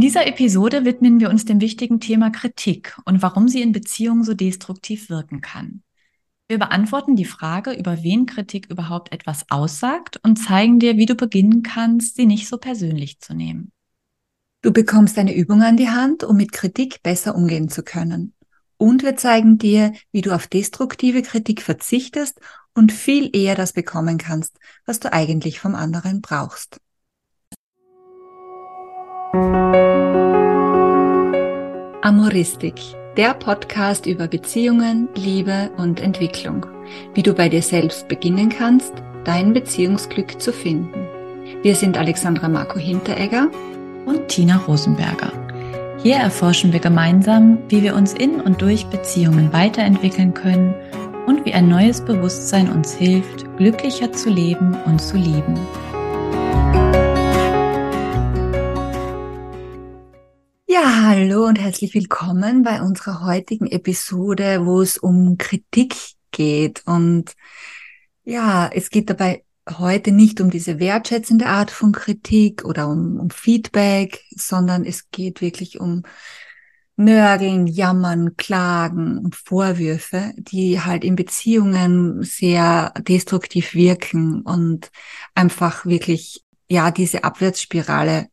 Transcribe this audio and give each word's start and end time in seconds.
In 0.00 0.06
dieser 0.06 0.26
Episode 0.26 0.86
widmen 0.86 1.20
wir 1.20 1.28
uns 1.28 1.44
dem 1.44 1.60
wichtigen 1.60 2.00
Thema 2.00 2.30
Kritik 2.30 2.96
und 3.04 3.20
warum 3.20 3.48
sie 3.48 3.60
in 3.60 3.72
Beziehungen 3.72 4.24
so 4.24 4.32
destruktiv 4.32 5.10
wirken 5.10 5.42
kann. 5.42 5.82
Wir 6.48 6.58
beantworten 6.58 7.16
die 7.16 7.26
Frage, 7.26 7.72
über 7.72 8.02
wen 8.02 8.24
Kritik 8.24 8.70
überhaupt 8.70 9.12
etwas 9.12 9.44
aussagt 9.50 10.18
und 10.22 10.36
zeigen 10.36 10.78
dir, 10.78 10.96
wie 10.96 11.04
du 11.04 11.16
beginnen 11.16 11.62
kannst, 11.62 12.16
sie 12.16 12.24
nicht 12.24 12.48
so 12.48 12.56
persönlich 12.56 13.20
zu 13.20 13.34
nehmen. 13.34 13.72
Du 14.62 14.72
bekommst 14.72 15.18
eine 15.18 15.36
Übung 15.36 15.60
an 15.60 15.76
die 15.76 15.90
Hand, 15.90 16.24
um 16.24 16.38
mit 16.38 16.52
Kritik 16.52 17.02
besser 17.02 17.34
umgehen 17.34 17.68
zu 17.68 17.82
können. 17.82 18.32
Und 18.78 19.02
wir 19.02 19.16
zeigen 19.16 19.58
dir, 19.58 19.92
wie 20.12 20.22
du 20.22 20.34
auf 20.34 20.46
destruktive 20.46 21.20
Kritik 21.20 21.60
verzichtest 21.60 22.40
und 22.72 22.90
viel 22.90 23.28
eher 23.36 23.54
das 23.54 23.74
bekommen 23.74 24.16
kannst, 24.16 24.56
was 24.86 24.98
du 24.98 25.12
eigentlich 25.12 25.60
vom 25.60 25.74
anderen 25.74 26.22
brauchst. 26.22 26.78
Amoristik, 32.10 32.74
der 33.16 33.34
Podcast 33.34 34.04
über 34.04 34.26
Beziehungen, 34.26 35.08
Liebe 35.14 35.70
und 35.76 36.00
Entwicklung. 36.00 36.66
Wie 37.14 37.22
du 37.22 37.34
bei 37.34 37.48
dir 37.48 37.62
selbst 37.62 38.08
beginnen 38.08 38.48
kannst, 38.48 38.92
dein 39.22 39.52
Beziehungsglück 39.52 40.40
zu 40.40 40.52
finden. 40.52 41.06
Wir 41.62 41.76
sind 41.76 41.96
Alexandra 41.96 42.48
Marco 42.48 42.80
Hinteregger 42.80 43.46
und 44.06 44.26
Tina 44.26 44.56
Rosenberger. 44.56 45.30
Hier 46.02 46.16
erforschen 46.16 46.72
wir 46.72 46.80
gemeinsam, 46.80 47.58
wie 47.68 47.84
wir 47.84 47.94
uns 47.94 48.12
in 48.12 48.40
und 48.40 48.60
durch 48.60 48.86
Beziehungen 48.86 49.52
weiterentwickeln 49.52 50.34
können 50.34 50.74
und 51.28 51.44
wie 51.44 51.54
ein 51.54 51.68
neues 51.68 52.04
Bewusstsein 52.04 52.72
uns 52.72 52.92
hilft, 52.92 53.46
glücklicher 53.56 54.10
zu 54.10 54.30
leben 54.30 54.76
und 54.84 55.00
zu 55.00 55.16
lieben. 55.16 55.54
Hallo 61.20 61.44
und 61.44 61.60
herzlich 61.60 61.92
willkommen 61.92 62.62
bei 62.62 62.80
unserer 62.80 63.26
heutigen 63.26 63.66
Episode, 63.66 64.64
wo 64.64 64.80
es 64.80 64.96
um 64.96 65.36
Kritik 65.36 65.94
geht. 66.30 66.82
Und 66.86 67.34
ja, 68.24 68.70
es 68.72 68.88
geht 68.88 69.10
dabei 69.10 69.44
heute 69.68 70.12
nicht 70.12 70.40
um 70.40 70.48
diese 70.48 70.78
wertschätzende 70.78 71.44
Art 71.44 71.70
von 71.70 71.92
Kritik 71.92 72.64
oder 72.64 72.88
um, 72.88 73.20
um 73.20 73.28
Feedback, 73.28 74.24
sondern 74.34 74.86
es 74.86 75.10
geht 75.10 75.42
wirklich 75.42 75.78
um 75.78 76.04
Nörgeln, 76.96 77.66
Jammern, 77.66 78.38
Klagen 78.38 79.18
und 79.18 79.36
Vorwürfe, 79.36 80.32
die 80.38 80.80
halt 80.80 81.04
in 81.04 81.16
Beziehungen 81.16 82.22
sehr 82.22 82.94
destruktiv 83.06 83.74
wirken 83.74 84.40
und 84.40 84.90
einfach 85.34 85.84
wirklich, 85.84 86.46
ja, 86.66 86.90
diese 86.90 87.24
Abwärtsspirale 87.24 88.28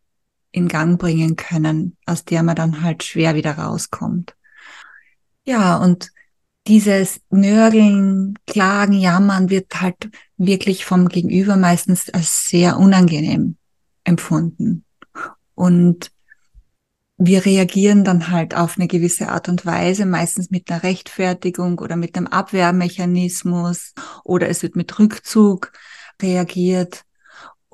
in 0.52 0.68
Gang 0.68 1.00
bringen 1.00 1.36
können, 1.36 1.98
aus 2.06 2.26
der 2.26 2.44
man 2.44 2.56
dann 2.56 2.82
halt 2.82 3.04
schwer 3.04 3.36
wieder 3.36 3.58
rauskommt. 3.58 4.36
Ja, 5.46 5.78
und 5.78 6.12
dieses 6.68 7.22
Nörgeln, 7.30 8.38
Klagen, 8.46 8.94
Jammern 8.94 9.50
wird 9.50 9.82
halt 9.82 10.10
wirklich 10.38 10.86
vom 10.86 11.08
Gegenüber 11.08 11.56
meistens 11.56 12.10
als 12.10 12.48
sehr 12.50 12.78
unangenehm 12.78 13.56
empfunden. 14.04 14.84
Und 15.56 16.12
wir 17.18 17.46
reagieren 17.46 18.04
dann 18.04 18.30
halt 18.30 18.56
auf 18.56 18.78
eine 18.78 18.88
gewisse 18.88 19.30
Art 19.30 19.50
und 19.50 19.66
Weise, 19.66 20.06
meistens 20.06 20.52
mit 20.52 20.70
einer 20.70 20.84
Rechtfertigung 20.84 21.80
oder 21.80 21.96
mit 21.96 22.16
einem 22.16 22.28
Abwehrmechanismus 22.28 23.94
oder 24.24 24.50
es 24.50 24.62
wird 24.62 24.76
mit 24.76 25.00
Rückzug 25.00 25.72
reagiert. 26.22 27.06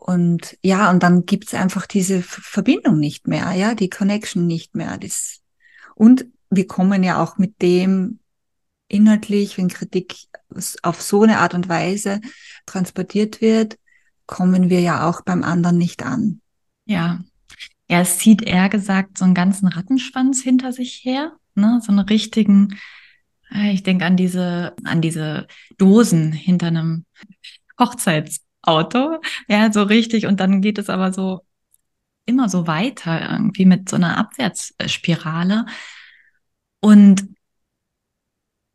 Und 0.04 0.58
ja, 0.62 0.92
und 0.92 1.02
dann 1.02 1.26
gibt's 1.26 1.54
einfach 1.54 1.86
diese 1.86 2.22
Verbindung 2.22 3.00
nicht 3.00 3.30
mehr, 3.30 3.54
ja, 3.54 3.74
die 3.74 3.90
Connection 3.90 4.46
nicht 4.46 4.76
mehr. 4.76 4.98
Das, 4.98 5.40
und 5.96 6.26
wir 6.50 6.68
kommen 6.68 7.04
ja 7.04 7.24
auch 7.24 7.38
mit 7.38 7.62
dem 7.62 8.20
inhaltlich, 8.90 9.58
wenn 9.58 9.70
Kritik 9.70 10.16
auf 10.82 11.02
so 11.02 11.24
eine 11.24 11.40
Art 11.40 11.54
und 11.54 11.70
Weise 11.70 12.20
transportiert 12.66 13.40
wird, 13.40 13.80
kommen 14.26 14.70
wir 14.70 14.82
ja 14.82 15.08
auch 15.08 15.22
beim 15.22 15.42
anderen 15.42 15.78
nicht 15.78 16.04
an. 16.04 16.42
Ja. 16.84 17.22
Ja, 17.90 18.02
es 18.02 18.18
zieht 18.18 18.42
eher 18.42 18.68
gesagt 18.68 19.18
so 19.18 19.24
einen 19.24 19.34
ganzen 19.34 19.70
Rattenschwanz 19.70 20.42
hinter 20.42 20.74
sich 20.74 21.06
her, 21.06 21.32
ne, 21.56 21.80
so 21.82 21.94
einen 21.94 22.00
richtigen, 22.00 22.78
äh, 23.54 23.72
ich 23.72 23.84
denke 23.84 24.04
an 24.06 24.18
diese, 24.18 24.76
an 24.84 25.00
diese 25.00 25.48
Dosen 25.78 26.34
hinter 26.34 26.68
einem 26.68 27.06
Hochzeits 27.80 28.42
Auto. 28.64 29.20
Ja, 29.48 29.72
so 29.72 29.84
richtig. 29.84 30.26
Und 30.26 30.40
dann 30.40 30.62
geht 30.62 30.78
es 30.78 30.90
aber 30.90 31.14
so 31.14 31.42
immer 32.26 32.50
so 32.50 32.68
weiter, 32.68 33.32
irgendwie 33.32 33.66
mit 33.66 33.90
so 33.90 33.98
einer 33.98 34.18
Abwärtsspirale. 34.18 35.66
Und 36.80 37.28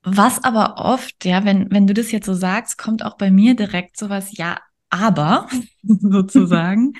was 0.03 0.43
aber 0.45 0.77
oft, 0.79 1.25
ja, 1.25 1.45
wenn, 1.45 1.71
wenn 1.71 1.87
du 1.87 1.95
das 1.95 2.13
jetzt 2.13 2.27
so 2.27 2.35
sagst, 2.35 2.79
kommt 2.79 3.05
auch 3.05 3.17
bei 3.17 3.31
mir 3.31 3.55
direkt 3.57 3.99
sowas, 3.99 4.37
ja, 4.37 4.59
aber 4.91 5.49
sozusagen, 5.83 6.95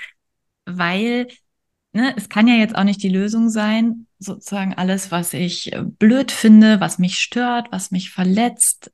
weil 0.65 1.29
ne, 1.93 2.15
es 2.17 2.29
kann 2.29 2.49
ja 2.49 2.55
jetzt 2.55 2.75
auch 2.77 2.85
nicht 2.85 3.03
die 3.03 3.09
Lösung 3.09 3.49
sein, 3.51 4.07
sozusagen 4.19 4.75
alles, 4.75 5.11
was 5.11 5.33
ich 5.33 5.71
blöd 5.99 6.33
finde, 6.33 6.81
was 6.81 6.99
mich 6.99 7.19
stört, 7.19 7.69
was 7.71 7.91
mich 7.91 8.11
verletzt, 8.11 8.93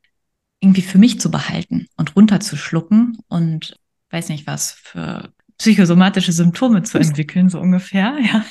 irgendwie 0.60 0.82
für 0.82 0.98
mich 0.98 1.20
zu 1.20 1.30
behalten 1.30 1.88
und 1.96 2.14
runterzuschlucken 2.14 3.18
und 3.28 3.76
weiß 4.14 4.30
nicht 4.30 4.46
was, 4.46 4.72
für 4.72 5.32
psychosomatische 5.58 6.32
Symptome 6.32 6.82
zu 6.82 6.98
entwickeln, 6.98 7.48
so 7.48 7.60
ungefähr, 7.60 8.18
ja, 8.20 8.44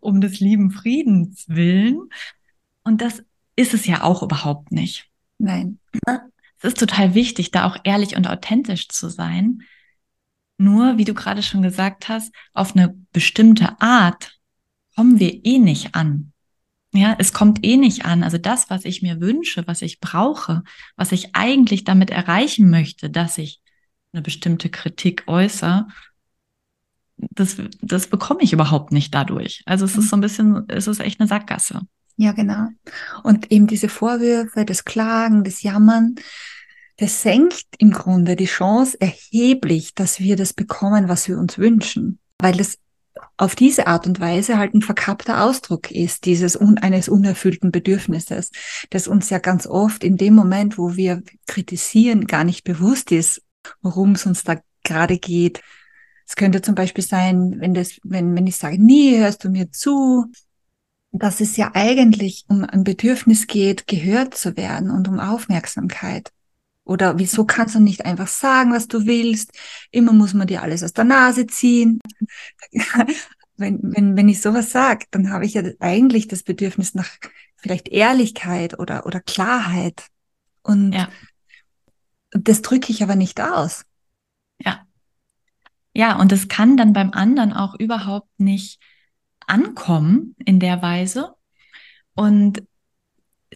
um 0.00 0.20
des 0.20 0.40
lieben 0.40 0.70
Friedens 0.70 1.44
willen. 1.48 2.00
Und 2.82 3.00
das 3.00 3.22
ist 3.54 3.74
es 3.74 3.86
ja 3.86 4.02
auch 4.02 4.22
überhaupt 4.22 4.72
nicht. 4.72 5.08
Nein. 5.38 5.78
Es 6.58 6.64
ist 6.64 6.78
total 6.78 7.14
wichtig, 7.14 7.50
da 7.50 7.66
auch 7.66 7.76
ehrlich 7.84 8.16
und 8.16 8.28
authentisch 8.28 8.88
zu 8.88 9.08
sein. 9.08 9.62
Nur, 10.58 10.96
wie 10.96 11.04
du 11.04 11.14
gerade 11.14 11.42
schon 11.42 11.62
gesagt 11.62 12.08
hast, 12.08 12.32
auf 12.52 12.76
eine 12.76 12.94
bestimmte 13.12 13.80
Art 13.80 14.38
kommen 14.94 15.18
wir 15.18 15.44
eh 15.44 15.58
nicht 15.58 15.94
an. 15.94 16.32
Ja, 16.94 17.16
es 17.18 17.32
kommt 17.32 17.64
eh 17.64 17.78
nicht 17.78 18.04
an. 18.04 18.22
Also 18.22 18.36
das, 18.36 18.68
was 18.68 18.84
ich 18.84 19.00
mir 19.00 19.20
wünsche, 19.20 19.66
was 19.66 19.80
ich 19.82 19.98
brauche, 19.98 20.62
was 20.94 21.10
ich 21.10 21.34
eigentlich 21.34 21.84
damit 21.84 22.10
erreichen 22.10 22.68
möchte, 22.68 23.08
dass 23.08 23.38
ich 23.38 23.61
eine 24.12 24.22
bestimmte 24.22 24.68
Kritik 24.68 25.24
äußere, 25.26 25.86
das, 27.16 27.56
das 27.80 28.06
bekomme 28.06 28.42
ich 28.42 28.52
überhaupt 28.52 28.92
nicht 28.92 29.14
dadurch. 29.14 29.62
Also 29.66 29.84
es 29.84 29.96
ist 29.96 30.08
so 30.08 30.16
ein 30.16 30.20
bisschen, 30.20 30.64
es 30.68 30.86
ist 30.86 31.00
echt 31.00 31.20
eine 31.20 31.28
Sackgasse. 31.28 31.82
Ja, 32.16 32.32
genau. 32.32 32.68
Und 33.22 33.50
eben 33.50 33.66
diese 33.66 33.88
Vorwürfe, 33.88 34.64
das 34.64 34.84
Klagen, 34.84 35.44
das 35.44 35.62
Jammern, 35.62 36.16
das 36.98 37.22
senkt 37.22 37.64
im 37.78 37.90
Grunde 37.90 38.36
die 38.36 38.46
Chance 38.46 39.00
erheblich, 39.00 39.94
dass 39.94 40.20
wir 40.20 40.36
das 40.36 40.52
bekommen, 40.52 41.08
was 41.08 41.26
wir 41.28 41.38
uns 41.38 41.58
wünschen. 41.58 42.18
Weil 42.38 42.60
es 42.60 42.78
auf 43.36 43.54
diese 43.54 43.86
Art 43.86 44.06
und 44.06 44.20
Weise 44.20 44.58
halt 44.58 44.74
ein 44.74 44.82
verkappter 44.82 45.44
Ausdruck 45.44 45.90
ist, 45.90 46.26
dieses 46.26 46.56
un 46.56 46.78
eines 46.78 47.08
unerfüllten 47.08 47.72
Bedürfnisses, 47.72 48.50
das 48.90 49.08
uns 49.08 49.30
ja 49.30 49.38
ganz 49.38 49.66
oft 49.66 50.04
in 50.04 50.16
dem 50.16 50.34
Moment, 50.34 50.78
wo 50.78 50.96
wir 50.96 51.22
kritisieren, 51.46 52.26
gar 52.26 52.44
nicht 52.44 52.64
bewusst 52.64 53.10
ist, 53.12 53.42
worum 53.80 54.12
es 54.12 54.26
uns 54.26 54.44
da 54.44 54.60
gerade 54.84 55.18
geht. 55.18 55.60
Es 56.26 56.36
könnte 56.36 56.62
zum 56.62 56.74
Beispiel 56.74 57.04
sein, 57.04 57.56
wenn 57.58 57.74
das, 57.74 57.98
wenn, 58.02 58.34
wenn 58.34 58.46
ich 58.46 58.56
sage, 58.56 58.82
nie 58.82 59.18
hörst 59.18 59.44
du 59.44 59.50
mir 59.50 59.70
zu, 59.70 60.26
dass 61.12 61.40
es 61.40 61.56
ja 61.56 61.72
eigentlich 61.74 62.44
um 62.48 62.64
ein 62.64 62.84
Bedürfnis 62.84 63.46
geht, 63.46 63.86
gehört 63.86 64.34
zu 64.34 64.56
werden 64.56 64.90
und 64.90 65.08
um 65.08 65.20
Aufmerksamkeit. 65.20 66.30
Oder 66.84 67.18
wieso 67.18 67.44
kannst 67.44 67.74
du 67.74 67.80
nicht 67.80 68.04
einfach 68.04 68.28
sagen, 68.28 68.72
was 68.72 68.88
du 68.88 69.06
willst? 69.06 69.52
Immer 69.90 70.12
muss 70.12 70.34
man 70.34 70.48
dir 70.48 70.62
alles 70.62 70.82
aus 70.82 70.92
der 70.92 71.04
Nase 71.04 71.46
ziehen. 71.46 72.00
wenn, 73.56 73.78
wenn, 73.82 74.16
wenn 74.16 74.28
ich 74.28 74.40
sowas 74.40 74.72
sage, 74.72 75.06
dann 75.10 75.30
habe 75.30 75.44
ich 75.44 75.54
ja 75.54 75.62
eigentlich 75.78 76.28
das 76.28 76.42
Bedürfnis 76.42 76.94
nach 76.94 77.10
vielleicht 77.56 77.88
Ehrlichkeit 77.88 78.78
oder, 78.78 79.06
oder 79.06 79.20
Klarheit. 79.20 80.06
Und 80.62 80.92
ja. 80.92 81.08
Das 82.32 82.62
drücke 82.62 82.92
ich 82.92 83.02
aber 83.02 83.16
nicht 83.16 83.40
aus. 83.40 83.84
Ja. 84.58 84.86
Ja, 85.94 86.18
und 86.18 86.32
es 86.32 86.48
kann 86.48 86.76
dann 86.76 86.92
beim 86.92 87.12
anderen 87.12 87.52
auch 87.52 87.74
überhaupt 87.78 88.28
nicht 88.38 88.80
ankommen 89.46 90.34
in 90.44 90.58
der 90.58 90.82
Weise. 90.82 91.34
Und 92.14 92.62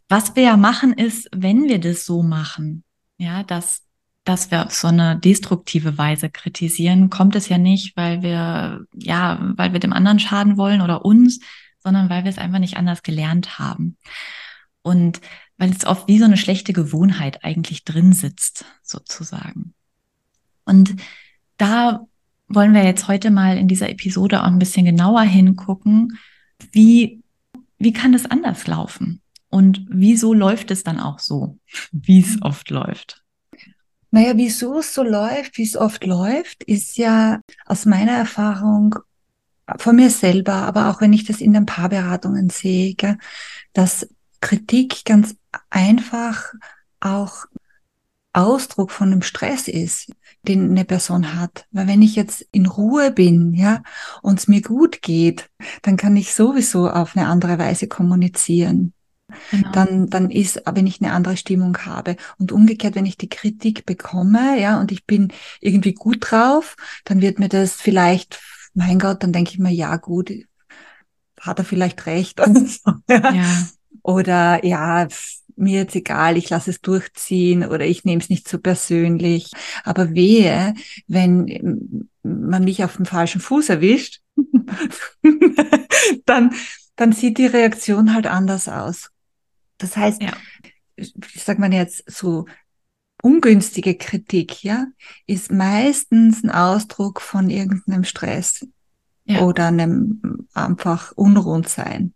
was 0.09 0.37
wir 0.37 0.43
ja 0.43 0.57
machen 0.57 0.93
ist, 0.93 1.29
wenn 1.35 1.69
wir 1.69 1.81
das 1.81 2.05
so 2.05 2.23
machen, 2.23 2.85
ja, 3.19 3.43
dass, 3.43 3.83
dass 4.25 4.51
wir 4.51 4.67
auf 4.67 4.75
so 4.75 4.89
eine 4.89 5.19
destruktive 5.19 5.97
Weise 5.97 6.29
kritisieren, 6.29 7.11
kommt 7.11 7.35
es 7.37 7.49
ja 7.49 7.59
nicht, 7.59 7.97
weil 7.97 8.23
wir, 8.23 8.85
ja, 8.95 9.39
weil 9.57 9.73
wir 9.73 9.81
dem 9.81 9.93
anderen 9.93 10.19
schaden 10.19 10.59
wollen 10.59 10.83
oder 10.83 11.05
uns, 11.05 11.41
sondern 11.79 12.11
weil 12.11 12.25
wir 12.25 12.31
es 12.31 12.39
einfach 12.39 12.59
nicht 12.59 12.77
anders 12.77 13.03
gelernt 13.03 13.59
haben. 13.59 13.97
Und 14.83 15.21
weil 15.59 15.71
es 15.71 15.87
oft 15.87 16.09
wie 16.09 16.19
so 16.19 16.25
eine 16.25 16.37
schlechte 16.37 16.73
Gewohnheit 16.73 17.45
eigentlich 17.45 17.85
drin 17.85 18.13
sitzt, 18.13 18.65
sozusagen. 18.83 19.75
Und 20.65 20.97
da 21.57 22.07
wollen 22.49 22.75
wir 22.75 22.85
jetzt 22.85 23.09
heute 23.09 23.31
mal 23.31 23.57
in 23.57 23.69
dieser 23.69 23.91
Episode 23.91 24.43
auch 24.43 24.47
ein 24.47 24.59
bisschen 24.59 24.85
genauer 24.85 25.23
hingucken, 25.23 26.19
wie, 26.73 27.23
wie 27.79 27.93
kann 27.93 28.15
es 28.15 28.27
anders 28.27 28.67
laufen? 28.67 29.21
Und 29.49 29.87
wieso 29.89 30.35
läuft 30.35 30.71
es 30.71 30.85
dann 30.85 31.01
auch 31.01 31.19
so, 31.19 31.59
wie 31.93 32.21
es 32.21 32.41
oft 32.43 32.71
läuft? 32.71 33.23
Naja, 34.11 34.37
wieso 34.37 34.79
es 34.79 34.95
so 34.95 35.03
läuft, 35.03 35.59
wie 35.59 35.65
es 35.65 35.77
oft 35.77 36.05
läuft, 36.05 36.63
ist 36.65 36.97
ja 36.97 37.41
aus 37.67 37.87
meiner 37.87 38.13
Erfahrung 38.13 38.95
von 39.79 39.97
mir 39.97 40.11
selber, 40.11 40.55
aber 40.55 40.91
auch 40.91 41.01
wenn 41.01 41.13
ich 41.13 41.25
das 41.25 41.41
in 41.41 41.53
den 41.53 41.67
Paarberatungen 41.67 42.51
sehe, 42.51 42.95
gell, 42.95 43.19
dass 43.73 44.09
Kritik 44.47 45.05
ganz 45.05 45.35
einfach 45.71 46.53
auch 47.01 47.47
Ausdruck 48.33 48.93
von 48.93 49.11
einem 49.11 49.23
Stress 49.23 49.67
ist, 49.67 50.13
den 50.43 50.71
eine 50.71 50.85
Person 50.85 51.35
hat. 51.35 51.67
Weil 51.73 51.89
wenn 51.89 52.01
ich 52.01 52.15
jetzt 52.15 52.47
in 52.53 52.67
Ruhe 52.67 53.11
bin, 53.11 53.55
ja, 53.55 53.83
und 54.23 54.39
es 54.39 54.47
mir 54.47 54.63
gut 54.63 55.03
geht, 55.03 55.51
dann 55.83 55.97
kann 55.97 56.15
ich 56.17 56.33
sowieso 56.33 56.89
auf 56.89 57.17
eine 57.17 57.27
andere 57.27 57.59
Weise 57.59 57.89
kommunizieren. 57.89 58.93
Genau. 59.51 59.73
Dann, 59.73 60.07
dann 60.11 60.31
ist, 60.31 60.63
wenn 60.65 60.87
ich 60.87 61.01
eine 61.03 61.13
andere 61.13 61.37
Stimmung 61.37 61.77
habe. 61.79 62.15
Und 62.39 62.53
umgekehrt, 62.53 62.95
wenn 62.95 63.07
ich 63.07 63.17
die 63.17 63.29
Kritik 63.29 63.85
bekomme, 63.85 64.61
ja, 64.61 64.79
und 64.81 64.93
ich 64.93 65.07
bin 65.07 65.33
irgendwie 65.61 65.95
gut 65.95 66.19
drauf, 66.21 66.77
dann 67.05 67.21
wird 67.21 67.41
mir 67.41 67.49
das 67.49 67.73
vielleicht, 67.73 68.41
mein 68.75 69.01
Gott, 69.01 69.25
dann 69.25 69.33
denke 69.33 69.51
ich 69.51 69.59
mir, 69.59 69.73
ja, 69.73 69.97
gut, 69.97 70.31
hat 71.41 71.59
er 71.59 71.65
vielleicht 71.65 72.07
recht. 72.07 72.41
Oder, 72.41 72.61
so, 72.67 72.93
ja. 73.09 73.33
ja. 73.33 73.67
Oder 74.03 74.65
ja, 74.65 75.09
mir 75.57 75.81
jetzt 75.81 75.97
egal, 75.97 76.37
ich 76.37 76.51
lasse 76.51 76.71
es 76.71 76.81
durchziehen 76.81 77.65
oder 77.65 77.87
ich 77.87 78.05
nehme 78.05 78.21
es 78.21 78.29
nicht 78.29 78.49
so 78.49 78.59
persönlich. 78.59 79.51
Aber 79.85 80.15
wehe, 80.15 80.75
wenn 81.07 82.09
man 82.23 82.65
mich 82.65 82.85
auf 82.85 82.97
dem 82.97 83.07
falschen 83.07 83.41
Fuß 83.41 83.71
erwischt, 83.71 84.21
dann, 86.27 86.55
dann 86.97 87.13
sieht 87.13 87.39
die 87.39 87.47
Reaktion 87.47 88.15
halt 88.15 88.27
anders 88.27 88.69
aus. 88.69 89.11
Das 89.79 89.97
heißt, 89.97 90.23
ja. 90.23 90.33
sagt 91.37 91.59
man 91.59 91.73
jetzt 91.73 92.11
so, 92.11 92.47
ungünstige 93.23 93.97
Kritik, 93.97 94.63
ja, 94.63 94.87
ist 95.27 95.51
meistens 95.51 96.45
ein 96.45 96.51
Ausdruck 96.51 97.21
von 97.21 97.51
irgendeinem 97.51 98.05
Stress 98.05 98.67
ja. 99.25 99.41
oder 99.41 99.67
einem 99.67 100.49
einfach 100.55 101.13
Unrundsein. 101.13 102.15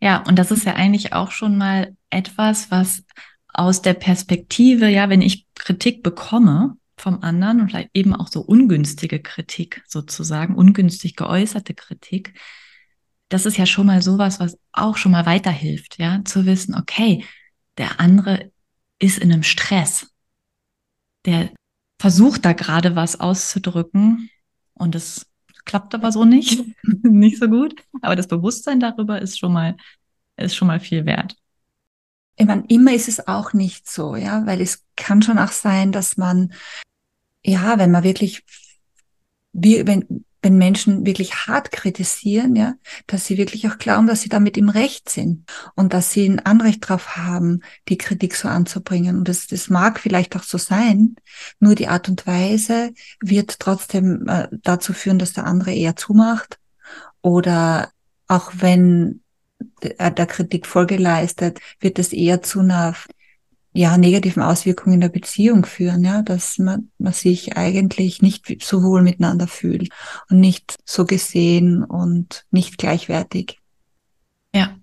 Ja, 0.00 0.22
und 0.26 0.38
das 0.38 0.50
ist 0.50 0.64
ja 0.64 0.74
eigentlich 0.74 1.12
auch 1.12 1.30
schon 1.30 1.58
mal 1.58 1.96
etwas, 2.10 2.70
was 2.70 3.02
aus 3.52 3.82
der 3.82 3.94
Perspektive, 3.94 4.88
ja, 4.88 5.08
wenn 5.08 5.22
ich 5.22 5.46
Kritik 5.54 6.02
bekomme 6.02 6.76
vom 6.96 7.22
anderen 7.22 7.60
und 7.60 7.70
vielleicht 7.70 7.90
eben 7.94 8.14
auch 8.14 8.28
so 8.28 8.40
ungünstige 8.40 9.20
Kritik 9.20 9.82
sozusagen, 9.86 10.54
ungünstig 10.54 11.16
geäußerte 11.16 11.74
Kritik, 11.74 12.38
das 13.28 13.46
ist 13.46 13.58
ja 13.58 13.66
schon 13.66 13.86
mal 13.86 14.02
sowas, 14.02 14.40
was 14.40 14.58
auch 14.72 14.96
schon 14.96 15.12
mal 15.12 15.26
weiterhilft, 15.26 15.98
ja, 15.98 16.24
zu 16.24 16.46
wissen, 16.46 16.74
okay, 16.74 17.24
der 17.76 18.00
andere 18.00 18.50
ist 18.98 19.18
in 19.18 19.32
einem 19.32 19.42
Stress. 19.42 20.10
Der 21.24 21.50
versucht 22.00 22.44
da 22.44 22.52
gerade 22.52 22.96
was 22.96 23.20
auszudrücken 23.20 24.30
und 24.74 24.94
es 24.94 25.27
klappt 25.68 25.94
aber 25.94 26.10
so 26.10 26.24
nicht, 26.24 26.64
nicht 27.02 27.38
so 27.38 27.46
gut. 27.46 27.76
Aber 28.02 28.16
das 28.16 28.26
Bewusstsein 28.26 28.80
darüber 28.80 29.22
ist 29.22 29.38
schon 29.38 29.52
mal, 29.52 29.76
ist 30.36 30.56
schon 30.56 30.66
mal 30.66 30.80
viel 30.80 31.06
wert. 31.06 31.36
Ich 32.36 32.46
meine, 32.46 32.64
immer 32.68 32.92
ist 32.92 33.08
es 33.08 33.28
auch 33.28 33.52
nicht 33.52 33.88
so, 33.88 34.16
ja, 34.16 34.46
weil 34.46 34.60
es 34.60 34.84
kann 34.96 35.22
schon 35.22 35.38
auch 35.38 35.52
sein, 35.52 35.92
dass 35.92 36.16
man, 36.16 36.52
ja, 37.44 37.78
wenn 37.78 37.90
man 37.90 38.04
wirklich, 38.04 38.44
wie, 39.52 39.86
wenn, 39.86 40.24
wenn 40.48 40.56
Menschen 40.56 41.04
wirklich 41.04 41.46
hart 41.46 41.72
kritisieren, 41.72 42.56
ja, 42.56 42.72
dass 43.06 43.26
sie 43.26 43.36
wirklich 43.36 43.68
auch 43.68 43.76
glauben, 43.76 44.06
dass 44.06 44.22
sie 44.22 44.30
damit 44.30 44.56
im 44.56 44.70
Recht 44.70 45.10
sind 45.10 45.44
und 45.74 45.92
dass 45.92 46.10
sie 46.10 46.26
ein 46.26 46.40
Anrecht 46.40 46.84
darauf 46.84 47.18
haben, 47.18 47.60
die 47.90 47.98
Kritik 47.98 48.34
so 48.34 48.48
anzubringen. 48.48 49.18
Und 49.18 49.28
das, 49.28 49.46
das 49.46 49.68
mag 49.68 50.00
vielleicht 50.00 50.34
auch 50.36 50.42
so 50.42 50.56
sein, 50.56 51.16
nur 51.60 51.74
die 51.74 51.88
Art 51.88 52.08
und 52.08 52.26
Weise 52.26 52.94
wird 53.20 53.60
trotzdem 53.60 54.26
äh, 54.26 54.48
dazu 54.62 54.94
führen, 54.94 55.18
dass 55.18 55.34
der 55.34 55.44
andere 55.44 55.74
eher 55.74 55.96
zumacht 55.96 56.58
oder 57.20 57.90
auch 58.26 58.50
wenn 58.54 59.20
der, 59.82 60.10
der 60.10 60.26
Kritik 60.26 60.66
Folge 60.66 60.96
leistet, 60.96 61.60
wird 61.78 61.98
es 61.98 62.14
eher 62.14 62.40
zu 62.40 62.60
einer 62.60 62.94
ja, 63.78 63.96
negativen 63.96 64.42
Auswirkungen 64.42 64.94
in 64.94 65.00
der 65.02 65.08
Beziehung 65.08 65.64
führen, 65.64 66.02
ja, 66.02 66.22
dass 66.22 66.58
man, 66.58 66.90
man 66.98 67.12
sich 67.12 67.56
eigentlich 67.56 68.22
nicht 68.22 68.60
so 68.60 68.82
wohl 68.82 69.02
miteinander 69.02 69.46
fühlt 69.46 69.90
und 70.28 70.40
nicht 70.40 70.74
so 70.84 71.04
gesehen 71.04 71.84
und 71.84 72.44
nicht 72.50 72.76
gleichwertig. 72.78 73.60
Ja. 74.52 74.76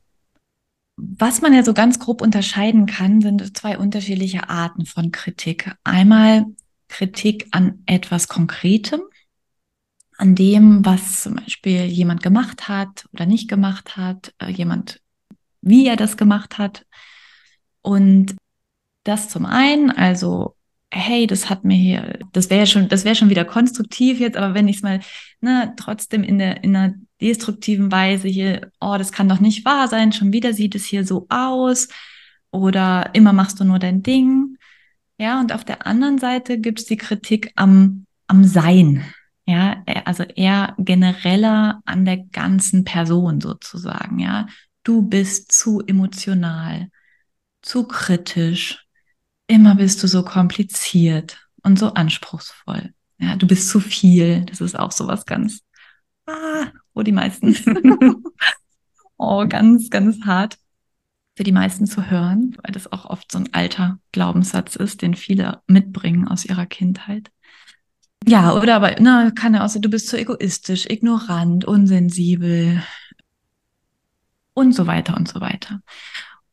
Was 0.95 1.41
man 1.41 1.53
ja 1.53 1.61
so 1.65 1.73
ganz 1.73 1.99
grob 1.99 2.21
unterscheiden 2.21 2.85
kann, 2.85 3.19
sind 3.19 3.57
zwei 3.57 3.77
unterschiedliche 3.77 4.47
Arten 4.47 4.85
von 4.85 5.11
Kritik. 5.11 5.75
Einmal 5.83 6.45
Kritik 6.87 7.49
an 7.51 7.83
etwas 7.87 8.29
Konkretem, 8.29 9.01
an 10.15 10.35
dem, 10.35 10.85
was 10.85 11.23
zum 11.23 11.35
Beispiel 11.35 11.83
jemand 11.83 12.23
gemacht 12.23 12.69
hat 12.69 13.09
oder 13.11 13.25
nicht 13.25 13.49
gemacht 13.49 13.97
hat, 13.97 14.33
äh, 14.39 14.49
jemand, 14.49 15.01
wie 15.59 15.85
er 15.85 15.97
das 15.97 16.15
gemacht 16.15 16.57
hat. 16.57 16.85
Und 17.81 18.37
das 19.05 19.29
zum 19.29 19.45
einen, 19.45 19.91
also 19.91 20.55
hey, 20.91 21.27
das 21.27 21.49
hat 21.49 21.63
mir 21.63 21.75
hier, 21.75 22.19
das 22.31 22.49
wäre 22.49 22.67
schon, 22.67 22.87
das 22.89 23.05
wäre 23.05 23.15
schon 23.15 23.29
wieder 23.29 23.45
konstruktiv 23.45 24.19
jetzt, 24.19 24.37
aber 24.37 24.53
wenn 24.53 24.67
ich 24.67 24.77
es 24.77 24.81
mal 24.81 25.01
ne, 25.41 25.73
trotzdem 25.77 26.23
in 26.23 26.37
der 26.39 26.63
in 26.63 26.75
einer 26.75 26.95
destruktiven 27.21 27.91
Weise 27.91 28.27
hier, 28.27 28.71
oh, 28.79 28.95
das 28.97 29.11
kann 29.11 29.29
doch 29.29 29.39
nicht 29.39 29.65
wahr 29.65 29.87
sein, 29.87 30.11
schon 30.11 30.33
wieder 30.33 30.53
sieht 30.53 30.75
es 30.75 30.85
hier 30.85 31.05
so 31.05 31.27
aus 31.29 31.87
oder 32.51 33.09
immer 33.13 33.33
machst 33.33 33.59
du 33.59 33.63
nur 33.63 33.79
dein 33.79 34.03
Ding. 34.03 34.57
Ja, 35.17 35.39
und 35.39 35.53
auf 35.53 35.63
der 35.63 35.85
anderen 35.87 36.17
Seite 36.17 36.59
gibt 36.59 36.79
es 36.79 36.85
die 36.85 36.97
Kritik 36.97 37.51
am, 37.55 38.05
am 38.27 38.43
Sein. 38.43 39.05
Ja, 39.45 39.83
also 40.05 40.23
eher 40.23 40.75
genereller 40.77 41.81
an 41.85 42.05
der 42.05 42.17
ganzen 42.17 42.83
Person 42.83 43.39
sozusagen. 43.41 44.19
Ja, 44.19 44.47
du 44.83 45.03
bist 45.03 45.51
zu 45.51 45.81
emotional, 45.85 46.89
zu 47.61 47.87
kritisch, 47.87 48.84
immer 49.47 49.75
bist 49.75 50.01
du 50.03 50.07
so 50.07 50.23
kompliziert 50.23 51.37
und 51.63 51.77
so 51.77 51.93
anspruchsvoll. 51.93 52.93
Ja, 53.17 53.35
du 53.35 53.47
bist 53.47 53.69
zu 53.69 53.79
viel. 53.79 54.45
Das 54.45 54.61
ist 54.61 54.77
auch 54.77 54.91
so 54.91 55.07
was 55.07 55.25
ganz, 55.25 55.61
ah, 56.27 56.67
wo 56.93 57.03
die 57.03 57.11
meisten, 57.11 57.55
oh, 59.17 59.45
ganz, 59.47 59.89
ganz 59.89 60.23
hart 60.25 60.57
für 61.35 61.43
die 61.43 61.51
meisten 61.51 61.85
zu 61.85 62.09
hören, 62.09 62.55
weil 62.63 62.71
das 62.71 62.91
auch 62.91 63.05
oft 63.05 63.31
so 63.31 63.39
ein 63.39 63.53
alter 63.53 63.99
Glaubenssatz 64.11 64.75
ist, 64.75 65.01
den 65.01 65.15
viele 65.15 65.61
mitbringen 65.67 66.27
aus 66.27 66.45
ihrer 66.45 66.65
Kindheit. 66.65 67.29
Ja, 68.27 68.53
oder 68.53 68.77
aber, 68.77 68.95
na, 68.99 69.31
kann 69.31 69.53
ja 69.53 69.63
auch 69.63 69.69
sein, 69.69 69.81
du 69.81 69.89
bist 69.89 70.07
zu 70.07 70.17
egoistisch, 70.17 70.89
ignorant, 70.89 71.65
unsensibel 71.65 72.81
und 74.53 74.73
so 74.73 74.87
weiter 74.87 75.15
und 75.15 75.27
so 75.27 75.41
weiter. 75.41 75.81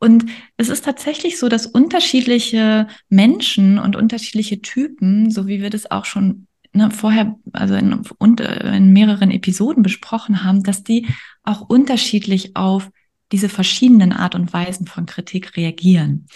Und 0.02 0.26
es 0.56 0.68
ist 0.68 0.84
tatsächlich 0.84 1.38
so, 1.38 1.48
dass 1.48 1.64
unterschiedliche 1.64 2.88
Menschen 3.08 3.78
und 3.78 3.94
unterschiedliche 3.94 4.60
Typen, 4.60 5.30
so 5.30 5.46
wie 5.46 5.62
wir 5.62 5.70
das 5.70 5.88
auch 5.92 6.06
schon 6.06 6.48
ne, 6.72 6.90
vorher, 6.90 7.36
also 7.52 7.76
in, 7.76 8.02
und, 8.18 8.40
äh, 8.40 8.76
in 8.76 8.92
mehreren 8.92 9.30
Episoden 9.30 9.84
besprochen 9.84 10.42
haben, 10.42 10.64
dass 10.64 10.82
die 10.82 11.06
auch 11.44 11.60
unterschiedlich 11.60 12.56
auf 12.56 12.90
diese 13.30 13.48
verschiedenen 13.48 14.12
Art 14.12 14.34
und 14.34 14.52
Weisen 14.52 14.88
von 14.88 15.06
Kritik 15.06 15.56
reagieren. 15.56 16.26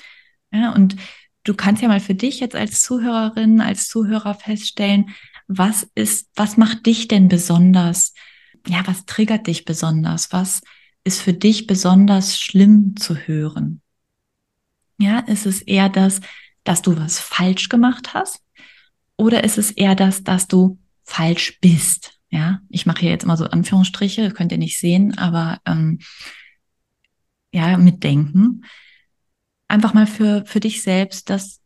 Ja, 0.52 0.72
und 0.72 0.94
du 1.42 1.52
kannst 1.52 1.82
ja 1.82 1.88
mal 1.88 1.98
für 1.98 2.14
dich 2.14 2.38
jetzt 2.38 2.54
als 2.54 2.82
Zuhörerin, 2.82 3.60
als 3.60 3.88
Zuhörer 3.88 4.34
feststellen, 4.34 5.10
was 5.48 5.90
ist, 5.96 6.28
was 6.36 6.56
macht 6.56 6.86
dich 6.86 7.08
denn 7.08 7.26
besonders? 7.26 8.14
Ja, 8.68 8.86
was 8.86 9.06
triggert 9.06 9.48
dich 9.48 9.64
besonders? 9.64 10.32
Was 10.32 10.60
ist 11.06 11.22
für 11.22 11.32
dich 11.32 11.66
besonders 11.66 12.38
schlimm 12.38 12.96
zu 12.96 13.16
hören? 13.16 13.80
Ja, 14.98 15.20
ist 15.20 15.46
es 15.46 15.62
eher 15.62 15.88
das, 15.88 16.20
dass 16.64 16.82
du 16.82 16.96
was 16.96 17.20
falsch 17.20 17.68
gemacht 17.68 18.12
hast? 18.12 18.42
Oder 19.16 19.44
ist 19.44 19.56
es 19.56 19.70
eher 19.70 19.94
das, 19.94 20.24
dass 20.24 20.48
du 20.48 20.78
falsch 21.04 21.60
bist? 21.60 22.18
Ja, 22.28 22.60
ich 22.68 22.86
mache 22.86 23.00
hier 23.00 23.10
jetzt 23.10 23.22
immer 23.22 23.36
so 23.36 23.44
Anführungsstriche, 23.44 24.32
könnt 24.32 24.50
ihr 24.50 24.58
nicht 24.58 24.80
sehen, 24.80 25.16
aber 25.16 25.60
ähm, 25.64 26.00
ja, 27.52 27.76
mitdenken. 27.76 28.64
Einfach 29.68 29.94
mal 29.94 30.08
für, 30.08 30.44
für 30.44 30.60
dich 30.60 30.82
selbst 30.82 31.30
das 31.30 31.60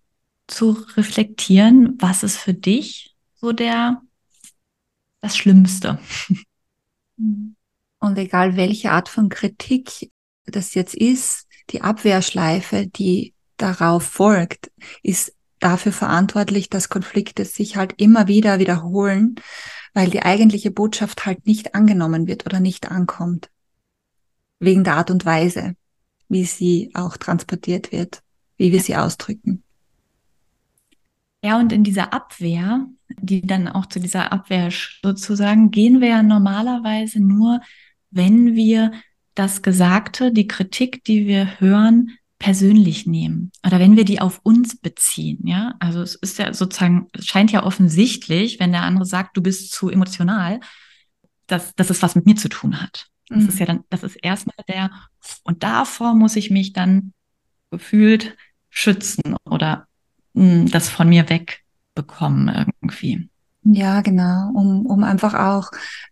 zu 0.48 0.72
reflektieren, 0.96 1.96
was 1.98 2.22
ist 2.22 2.36
für 2.36 2.54
dich 2.54 3.16
so 3.36 3.52
der, 3.52 4.02
das 5.20 5.36
Schlimmste. 5.36 5.98
Und 8.00 8.18
egal 8.18 8.56
welche 8.56 8.90
Art 8.90 9.08
von 9.08 9.28
Kritik 9.28 10.10
das 10.46 10.74
jetzt 10.74 10.94
ist, 10.94 11.46
die 11.70 11.82
Abwehrschleife, 11.82 12.86
die 12.86 13.34
darauf 13.56 14.02
folgt, 14.02 14.70
ist 15.02 15.34
dafür 15.60 15.92
verantwortlich, 15.92 16.70
dass 16.70 16.88
Konflikte 16.88 17.44
sich 17.44 17.76
halt 17.76 17.94
immer 18.00 18.26
wieder 18.26 18.58
wiederholen, 18.58 19.36
weil 19.92 20.08
die 20.10 20.22
eigentliche 20.22 20.70
Botschaft 20.70 21.26
halt 21.26 21.46
nicht 21.46 21.74
angenommen 21.74 22.26
wird 22.26 22.46
oder 22.46 22.58
nicht 22.58 22.90
ankommt. 22.90 23.50
Wegen 24.58 24.82
der 24.82 24.96
Art 24.96 25.10
und 25.10 25.24
Weise, 25.24 25.74
wie 26.28 26.44
sie 26.44 26.90
auch 26.94 27.16
transportiert 27.16 27.92
wird, 27.92 28.22
wie 28.56 28.72
wir 28.72 28.80
sie 28.80 28.96
ausdrücken. 28.96 29.62
Ja, 31.42 31.58
und 31.58 31.72
in 31.72 31.84
dieser 31.84 32.12
Abwehr, 32.12 32.86
die 33.08 33.42
dann 33.42 33.68
auch 33.68 33.86
zu 33.86 33.98
dieser 33.98 34.32
Abwehr 34.32 34.70
sozusagen, 35.02 35.70
gehen 35.70 36.00
wir 36.00 36.08
ja 36.08 36.22
normalerweise 36.22 37.20
nur, 37.20 37.60
wenn 38.10 38.54
wir 38.54 38.92
das 39.34 39.62
Gesagte, 39.62 40.32
die 40.32 40.46
Kritik, 40.46 41.04
die 41.04 41.26
wir 41.26 41.60
hören, 41.60 42.12
persönlich 42.38 43.06
nehmen 43.06 43.52
oder 43.66 43.78
wenn 43.78 43.96
wir 43.96 44.04
die 44.04 44.20
auf 44.20 44.40
uns 44.42 44.76
beziehen, 44.76 45.46
ja, 45.46 45.74
also 45.78 46.00
es 46.00 46.14
ist 46.14 46.38
ja 46.38 46.54
sozusagen, 46.54 47.08
es 47.12 47.26
scheint 47.26 47.52
ja 47.52 47.64
offensichtlich, 47.64 48.58
wenn 48.58 48.72
der 48.72 48.82
andere 48.82 49.04
sagt, 49.04 49.36
du 49.36 49.42
bist 49.42 49.72
zu 49.72 49.90
emotional, 49.90 50.60
dass, 51.46 51.74
dass 51.74 51.90
es 51.90 52.02
was 52.02 52.14
mit 52.14 52.26
mir 52.26 52.36
zu 52.36 52.48
tun 52.48 52.80
hat. 52.80 53.08
Das 53.28 53.42
mhm. 53.42 53.48
ist 53.48 53.58
ja 53.58 53.66
dann, 53.66 53.84
das 53.90 54.02
ist 54.02 54.16
erstmal 54.16 54.56
der, 54.66 54.90
und 55.44 55.62
davor 55.62 56.14
muss 56.14 56.34
ich 56.34 56.50
mich 56.50 56.72
dann 56.72 57.12
gefühlt 57.70 58.36
schützen 58.70 59.36
oder 59.44 59.86
mh, 60.32 60.52
hm, 60.52 60.70
das 60.70 60.88
von 60.88 61.08
mir 61.08 61.28
wegbekommen 61.28 62.48
irgendwie. 62.48 63.28
Ja, 63.64 64.00
genau, 64.00 64.50
um, 64.54 64.86
um 64.86 65.04
einfach 65.04 65.34
auch 65.34 65.70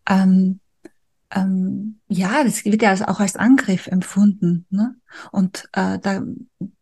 ähm, 0.08 0.60
ähm, 1.34 2.00
ja, 2.08 2.42
das 2.42 2.64
wird 2.64 2.82
ja 2.82 2.94
auch 3.08 3.20
als 3.20 3.36
Angriff 3.36 3.86
empfunden. 3.86 4.66
Ne? 4.70 4.96
Und 5.30 5.68
äh, 5.72 5.98
da 5.98 6.22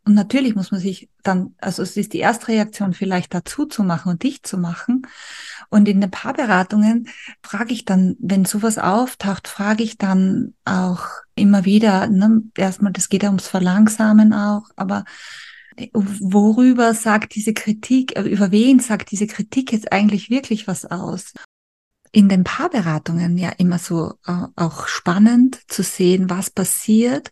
und 0.07 0.13
natürlich 0.13 0.55
muss 0.55 0.71
man 0.71 0.79
sich 0.79 1.09
dann, 1.21 1.53
also 1.57 1.83
es 1.83 1.97
ist 1.97 2.13
die 2.13 2.19
erste 2.19 2.47
Reaktion 2.47 2.93
vielleicht 2.93 3.33
dazu 3.33 3.65
zu 3.65 3.83
machen 3.83 4.09
und 4.09 4.23
dicht 4.23 4.47
zu 4.47 4.57
machen. 4.57 5.01
Und 5.69 5.89
in 5.89 5.99
den 5.99 6.09
Paarberatungen 6.09 7.09
frage 7.43 7.73
ich 7.73 7.83
dann, 7.83 8.15
wenn 8.19 8.45
sowas 8.45 8.77
auftaucht, 8.77 9.49
frage 9.49 9.83
ich 9.83 9.97
dann 9.97 10.53
auch 10.63 11.05
immer 11.35 11.65
wieder, 11.65 12.07
ne, 12.07 12.41
erstmal, 12.55 12.93
das 12.93 13.09
geht 13.09 13.23
ja 13.23 13.29
ums 13.29 13.49
Verlangsamen 13.49 14.31
auch, 14.31 14.69
aber 14.77 15.03
worüber 15.93 16.93
sagt 16.93 17.35
diese 17.35 17.53
Kritik, 17.53 18.17
äh, 18.17 18.21
über 18.21 18.51
wen 18.51 18.79
sagt 18.79 19.11
diese 19.11 19.27
Kritik 19.27 19.73
jetzt 19.73 19.91
eigentlich 19.91 20.29
wirklich 20.29 20.67
was 20.67 20.85
aus? 20.85 21.33
In 22.11 22.29
den 22.29 22.43
Paarberatungen 22.43 23.37
ja 23.37 23.49
immer 23.49 23.79
so 23.79 24.13
äh, 24.25 24.47
auch 24.55 24.87
spannend 24.87 25.59
zu 25.67 25.83
sehen, 25.83 26.29
was 26.29 26.49
passiert, 26.49 27.31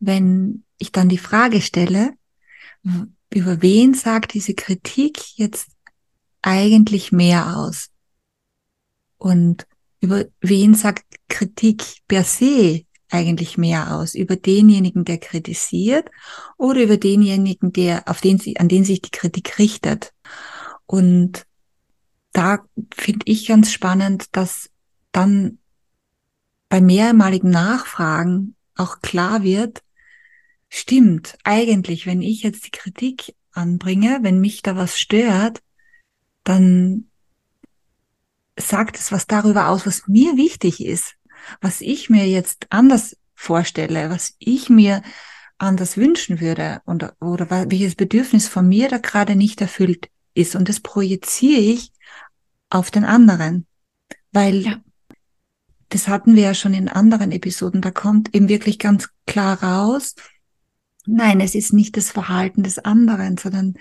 wenn 0.00 0.64
ich 0.78 0.92
dann 0.92 1.08
die 1.08 1.18
Frage 1.18 1.60
stelle, 1.60 2.12
über 3.32 3.62
wen 3.62 3.94
sagt 3.94 4.34
diese 4.34 4.54
Kritik 4.54 5.36
jetzt 5.36 5.68
eigentlich 6.42 7.12
mehr 7.12 7.56
aus? 7.56 7.90
Und 9.16 9.66
über 10.00 10.24
wen 10.40 10.74
sagt 10.74 11.04
Kritik 11.28 11.82
per 12.06 12.24
se 12.24 12.84
eigentlich 13.10 13.56
mehr 13.56 13.96
aus? 13.96 14.14
Über 14.14 14.36
denjenigen, 14.36 15.04
der 15.04 15.18
kritisiert 15.18 16.10
oder 16.58 16.82
über 16.82 16.98
denjenigen, 16.98 17.72
der, 17.72 18.06
auf 18.08 18.20
den 18.20 18.38
sie, 18.38 18.58
an 18.58 18.68
den 18.68 18.84
sich 18.84 19.00
die 19.00 19.10
Kritik 19.10 19.58
richtet? 19.58 20.12
Und 20.86 21.46
da 22.34 22.58
finde 22.92 23.24
ich 23.26 23.46
ganz 23.46 23.72
spannend, 23.72 24.36
dass 24.36 24.68
dann 25.12 25.58
bei 26.68 26.80
mehrmaligen 26.80 27.50
Nachfragen 27.50 28.56
auch 28.74 29.00
klar 29.00 29.42
wird, 29.44 29.82
stimmt, 30.68 31.38
eigentlich, 31.44 32.04
wenn 32.06 32.20
ich 32.20 32.42
jetzt 32.42 32.66
die 32.66 32.72
Kritik 32.72 33.34
anbringe, 33.52 34.18
wenn 34.22 34.40
mich 34.40 34.62
da 34.62 34.76
was 34.76 34.98
stört, 34.98 35.62
dann 36.42 37.08
sagt 38.58 38.98
es 38.98 39.12
was 39.12 39.26
darüber 39.28 39.68
aus, 39.68 39.86
was 39.86 40.08
mir 40.08 40.36
wichtig 40.36 40.84
ist, 40.84 41.14
was 41.60 41.80
ich 41.80 42.10
mir 42.10 42.26
jetzt 42.26 42.66
anders 42.70 43.16
vorstelle, 43.34 44.10
was 44.10 44.34
ich 44.40 44.68
mir 44.68 45.02
anders 45.58 45.96
wünschen 45.96 46.40
würde 46.40 46.82
und, 46.84 47.04
oder 47.20 47.48
welches 47.70 47.94
Bedürfnis 47.94 48.48
von 48.48 48.68
mir 48.68 48.88
da 48.88 48.98
gerade 48.98 49.36
nicht 49.36 49.60
erfüllt 49.60 50.08
ist. 50.34 50.56
Und 50.56 50.68
das 50.68 50.80
projiziere 50.80 51.60
ich 51.60 51.92
auf 52.74 52.90
den 52.90 53.04
anderen. 53.04 53.66
Weil 54.32 54.62
ja. 54.62 54.80
das 55.88 56.08
hatten 56.08 56.34
wir 56.34 56.42
ja 56.42 56.54
schon 56.54 56.74
in 56.74 56.88
anderen 56.88 57.32
Episoden, 57.32 57.80
da 57.80 57.90
kommt 57.90 58.34
eben 58.34 58.48
wirklich 58.48 58.78
ganz 58.78 59.08
klar 59.26 59.62
raus, 59.62 60.14
nein, 61.06 61.40
es 61.40 61.54
ist 61.54 61.72
nicht 61.72 61.96
das 61.96 62.10
Verhalten 62.10 62.62
des 62.62 62.78
anderen, 62.78 63.36
sondern 63.36 63.74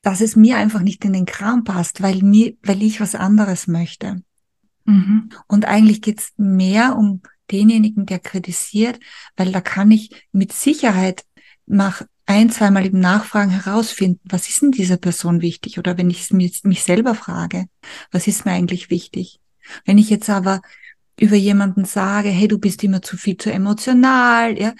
dass 0.00 0.20
es 0.20 0.34
mir 0.34 0.56
einfach 0.56 0.80
nicht 0.80 1.04
in 1.04 1.12
den 1.12 1.26
Kram 1.26 1.64
passt, 1.64 2.02
weil 2.02 2.22
mir, 2.22 2.54
weil 2.62 2.82
ich 2.82 3.00
was 3.00 3.14
anderes 3.14 3.66
möchte. 3.68 4.22
Mhm. 4.84 5.30
Und 5.46 5.66
eigentlich 5.66 6.02
geht's 6.02 6.32
mehr 6.36 6.96
um 6.96 7.22
denjenigen, 7.50 8.06
der 8.06 8.18
kritisiert, 8.18 8.98
weil 9.36 9.52
da 9.52 9.60
kann 9.60 9.90
ich 9.90 10.26
mit 10.32 10.52
Sicherheit 10.52 11.24
nach 11.66 12.02
ein, 12.32 12.50
zweimal 12.50 12.86
im 12.86 12.98
Nachfragen 12.98 13.50
herausfinden, 13.50 14.20
was 14.24 14.48
ist 14.48 14.62
denn 14.62 14.72
dieser 14.72 14.96
Person 14.96 15.42
wichtig? 15.42 15.78
Oder 15.78 15.98
wenn 15.98 16.08
ich 16.10 16.30
mich 16.30 16.82
selber 16.82 17.14
frage, 17.14 17.66
was 18.10 18.26
ist 18.26 18.46
mir 18.46 18.52
eigentlich 18.52 18.90
wichtig? 18.90 19.38
Wenn 19.84 19.98
ich 19.98 20.08
jetzt 20.08 20.30
aber 20.30 20.62
über 21.20 21.36
jemanden 21.36 21.84
sage, 21.84 22.30
hey, 22.30 22.48
du 22.48 22.58
bist 22.58 22.82
immer 22.82 23.02
zu 23.02 23.16
viel 23.16 23.36
zu 23.36 23.52
emotional, 23.52 24.58
ja, 24.58 24.72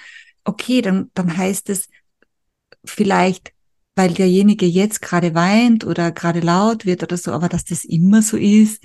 okay, 0.44 0.80
dann, 0.80 1.10
dann 1.14 1.36
heißt 1.36 1.68
es 1.68 1.88
vielleicht, 2.84 3.52
weil 3.94 4.14
derjenige 4.14 4.64
jetzt 4.64 5.02
gerade 5.02 5.34
weint 5.34 5.84
oder 5.84 6.10
gerade 6.10 6.40
laut 6.40 6.86
wird 6.86 7.02
oder 7.02 7.18
so, 7.18 7.32
aber 7.32 7.50
dass 7.50 7.66
das 7.66 7.84
immer 7.84 8.22
so 8.22 8.38
ist 8.38 8.82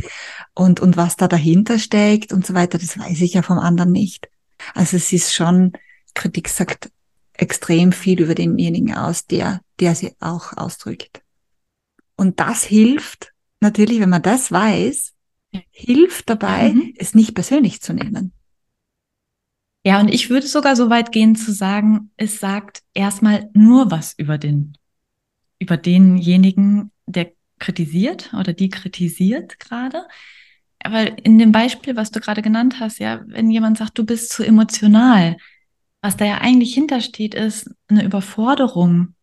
und, 0.54 0.82
und 0.82 0.98
was 0.98 1.16
da 1.16 1.30
dahinter 1.30 1.80
steckt 1.80 2.34
und 2.34 2.46
so 2.46 2.54
weiter, 2.54 2.78
das 2.78 3.00
weiß 3.00 3.22
ich 3.22 3.34
ja 3.34 3.42
vom 3.42 3.60
anderen 3.60 3.94
nicht. 3.94 4.30
Also 4.74 4.98
es 4.98 5.14
ist 5.14 5.34
schon, 5.34 5.72
Kritik 6.14 6.50
sagt 6.50 6.90
extrem 7.38 7.92
viel 7.92 8.22
über 8.22 8.36
denjenigen 8.36 8.96
aus, 8.96 9.26
der, 9.26 9.62
der 9.80 9.96
sie 9.96 10.14
auch 10.20 10.58
ausdrückt. 10.58 11.22
Und 12.16 12.40
das 12.40 12.64
hilft 12.64 13.32
natürlich, 13.60 14.00
wenn 14.00 14.10
man 14.10 14.22
das 14.22 14.52
weiß, 14.52 15.14
hilft 15.72 16.30
dabei, 16.30 16.74
mhm. 16.74 16.94
es 16.98 17.16
nicht 17.16 17.34
persönlich 17.34 17.82
zu 17.82 17.94
nehmen. 17.94 18.34
Ja, 19.86 20.00
und 20.00 20.10
ich 20.10 20.30
würde 20.30 20.48
sogar 20.48 20.76
so 20.76 20.90
weit 20.90 21.12
gehen 21.12 21.36
zu 21.36 21.54
sagen, 21.54 22.12
es 22.18 22.40
sagt 22.40 22.82
erstmal 22.94 23.50
nur 23.54 23.90
was 23.90 24.14
über 24.18 24.38
den, 24.38 24.74
über 25.60 25.78
denjenigen, 25.78 26.92
der 27.06 27.32
kritisiert 27.60 28.34
oder 28.34 28.54
die 28.54 28.70
kritisiert 28.70 29.60
gerade. 29.60 30.06
Aber 30.80 31.24
in 31.26 31.40
dem 31.40 31.52
Beispiel, 31.52 31.96
was 31.96 32.12
du 32.12 32.20
gerade 32.20 32.42
genannt 32.42 32.80
hast, 32.80 33.00
ja, 33.00 33.24
wenn 33.28 33.50
jemand 33.50 33.78
sagt, 33.78 33.98
du 33.98 34.06
bist 34.06 34.32
zu 34.32 34.44
emotional, 34.44 35.38
was 36.02 36.18
da 36.18 36.26
ja 36.26 36.38
eigentlich 36.40 36.74
hintersteht, 36.74 37.34
ist 37.36 37.70
eine 37.88 38.04
Überforderung. 38.04 39.16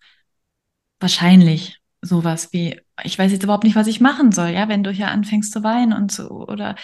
Wahrscheinlich 1.00 1.78
sowas 2.02 2.52
wie, 2.52 2.80
ich 3.02 3.18
weiß 3.18 3.32
jetzt 3.32 3.42
überhaupt 3.42 3.64
nicht, 3.64 3.76
was 3.76 3.86
ich 3.86 4.00
machen 4.00 4.32
soll, 4.32 4.48
ja, 4.48 4.68
wenn 4.68 4.84
du 4.84 4.90
hier 4.90 5.08
anfängst 5.08 5.52
zu 5.52 5.62
weinen 5.62 5.92
und 5.92 6.12
so, 6.12 6.28
oder 6.28 6.76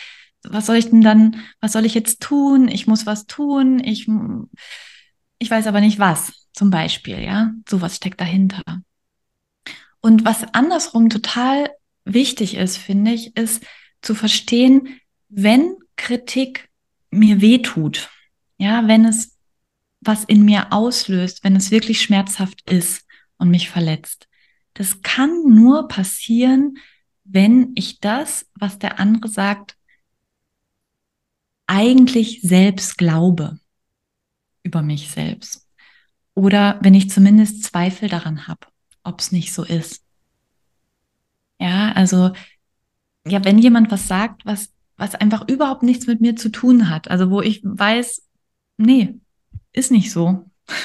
was 0.42 0.66
soll 0.66 0.76
ich 0.76 0.90
denn 0.90 1.02
dann, 1.02 1.42
was 1.60 1.72
soll 1.72 1.84
ich 1.84 1.94
jetzt 1.94 2.20
tun? 2.20 2.68
Ich 2.68 2.86
muss 2.86 3.06
was 3.06 3.26
tun, 3.26 3.82
ich, 3.84 4.08
ich 5.38 5.50
weiß 5.50 5.66
aber 5.66 5.80
nicht 5.80 5.98
was, 5.98 6.32
zum 6.52 6.70
Beispiel, 6.70 7.20
ja, 7.20 7.52
sowas 7.68 7.96
steckt 7.96 8.20
dahinter. 8.20 8.62
Und 10.00 10.24
was 10.24 10.44
andersrum 10.54 11.10
total 11.10 11.70
wichtig 12.04 12.54
ist, 12.54 12.78
finde 12.78 13.12
ich, 13.12 13.36
ist 13.36 13.64
zu 14.00 14.14
verstehen, 14.14 15.00
wenn 15.28 15.76
Kritik 15.96 16.70
mir 17.10 17.40
wehtut, 17.40 18.08
ja, 18.56 18.86
wenn 18.88 19.04
es 19.04 19.29
was 20.00 20.24
in 20.24 20.44
mir 20.44 20.72
auslöst, 20.72 21.44
wenn 21.44 21.56
es 21.56 21.70
wirklich 21.70 22.00
schmerzhaft 22.00 22.70
ist 22.70 23.06
und 23.36 23.50
mich 23.50 23.68
verletzt. 23.68 24.28
Das 24.74 25.02
kann 25.02 25.54
nur 25.54 25.88
passieren, 25.88 26.78
wenn 27.24 27.72
ich 27.74 28.00
das, 28.00 28.46
was 28.54 28.78
der 28.78 28.98
andere 28.98 29.28
sagt, 29.28 29.76
eigentlich 31.66 32.40
selbst 32.42 32.98
glaube 32.98 33.58
über 34.62 34.82
mich 34.82 35.10
selbst. 35.10 35.68
Oder 36.34 36.78
wenn 36.82 36.94
ich 36.94 37.10
zumindest 37.10 37.64
Zweifel 37.64 38.08
daran 38.08 38.46
habe, 38.46 38.66
ob 39.02 39.20
es 39.20 39.32
nicht 39.32 39.52
so 39.52 39.64
ist. 39.64 40.02
Ja, 41.58 41.92
also, 41.92 42.32
ja, 43.26 43.44
wenn 43.44 43.58
jemand 43.58 43.90
was 43.90 44.08
sagt, 44.08 44.46
was, 44.46 44.72
was 44.96 45.14
einfach 45.14 45.46
überhaupt 45.48 45.82
nichts 45.82 46.06
mit 46.06 46.20
mir 46.20 46.36
zu 46.36 46.50
tun 46.50 46.88
hat, 46.88 47.10
also 47.10 47.30
wo 47.30 47.42
ich 47.42 47.60
weiß, 47.62 48.26
nee, 48.78 49.20
ist 49.72 49.90
nicht 49.90 50.10
so. 50.10 50.50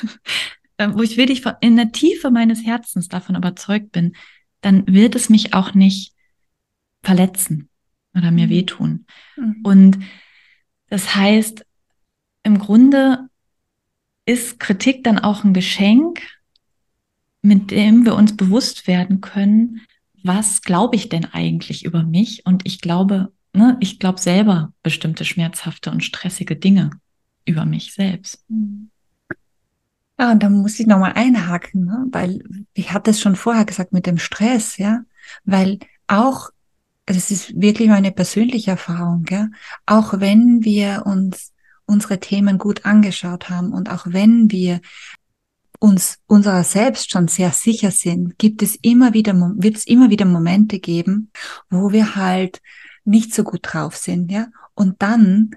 Äh, 0.77 0.89
wo 0.93 1.01
ich 1.01 1.15
wirklich 1.15 1.43
in 1.61 1.77
der 1.77 1.93
Tiefe 1.93 2.31
meines 2.31 2.65
Herzens 2.65 3.07
davon 3.07 3.35
überzeugt 3.35 3.93
bin, 3.93 4.13
dann 4.59 4.85
wird 4.87 5.15
es 5.15 5.29
mich 5.29 5.53
auch 5.53 5.73
nicht 5.73 6.13
verletzen 7.01 7.69
oder 8.13 8.31
mir 8.31 8.47
mhm. 8.47 8.49
wehtun. 8.49 9.05
Mhm. 9.37 9.61
Und 9.63 9.99
das 10.89 11.15
heißt, 11.15 11.65
im 12.43 12.59
Grunde 12.59 13.29
ist 14.25 14.59
Kritik 14.59 15.03
dann 15.03 15.19
auch 15.19 15.43
ein 15.45 15.53
Geschenk, 15.53 16.21
mit 17.41 17.71
dem 17.71 18.05
wir 18.05 18.15
uns 18.15 18.35
bewusst 18.35 18.87
werden 18.87 19.21
können, 19.21 19.81
was 20.23 20.61
glaube 20.61 20.95
ich 20.95 21.09
denn 21.09 21.25
eigentlich 21.25 21.85
über 21.85 22.03
mich? 22.03 22.45
Und 22.45 22.63
ich 22.65 22.81
glaube, 22.81 23.31
ne, 23.53 23.77
ich 23.79 23.99
glaube 23.99 24.19
selber 24.19 24.73
bestimmte 24.83 25.23
schmerzhafte 25.23 25.91
und 25.91 26.03
stressige 26.03 26.55
Dinge 26.55 26.89
über 27.45 27.65
mich 27.65 27.93
selbst. 27.93 28.43
Ja, 30.19 30.31
und 30.31 30.41
da 30.43 30.49
muss 30.49 30.79
ich 30.79 30.87
nochmal 30.87 31.13
einhaken, 31.13 31.85
ne? 31.85 32.05
weil 32.11 32.43
ich 32.73 32.93
hatte 32.93 33.11
es 33.11 33.19
schon 33.19 33.35
vorher 33.35 33.65
gesagt 33.65 33.91
mit 33.91 34.05
dem 34.05 34.17
Stress, 34.17 34.77
ja, 34.77 35.01
weil 35.43 35.79
auch, 36.07 36.49
das 37.05 37.31
ist 37.31 37.59
wirklich 37.59 37.89
meine 37.89 38.11
persönliche 38.11 38.71
Erfahrung, 38.71 39.25
ja, 39.29 39.49
auch 39.85 40.19
wenn 40.19 40.63
wir 40.63 41.03
uns 41.05 41.53
unsere 41.85 42.19
Themen 42.19 42.57
gut 42.57 42.85
angeschaut 42.85 43.49
haben 43.49 43.73
und 43.73 43.91
auch 43.91 44.05
wenn 44.07 44.49
wir 44.51 44.79
uns 45.79 46.19
unserer 46.27 46.63
selbst 46.63 47.11
schon 47.11 47.27
sehr 47.27 47.51
sicher 47.51 47.91
sind, 47.91 48.37
gibt 48.37 48.63
es 48.63 48.75
immer 48.81 49.13
wieder, 49.13 49.33
wird 49.57 49.75
es 49.75 49.85
immer 49.85 50.09
wieder 50.09 50.25
Momente 50.25 50.79
geben, 50.79 51.31
wo 51.69 51.91
wir 51.91 52.15
halt 52.15 52.61
nicht 53.03 53.33
so 53.33 53.43
gut 53.43 53.59
drauf 53.63 53.97
sind, 53.97 54.31
ja, 54.31 54.47
und 54.73 55.01
dann 55.01 55.51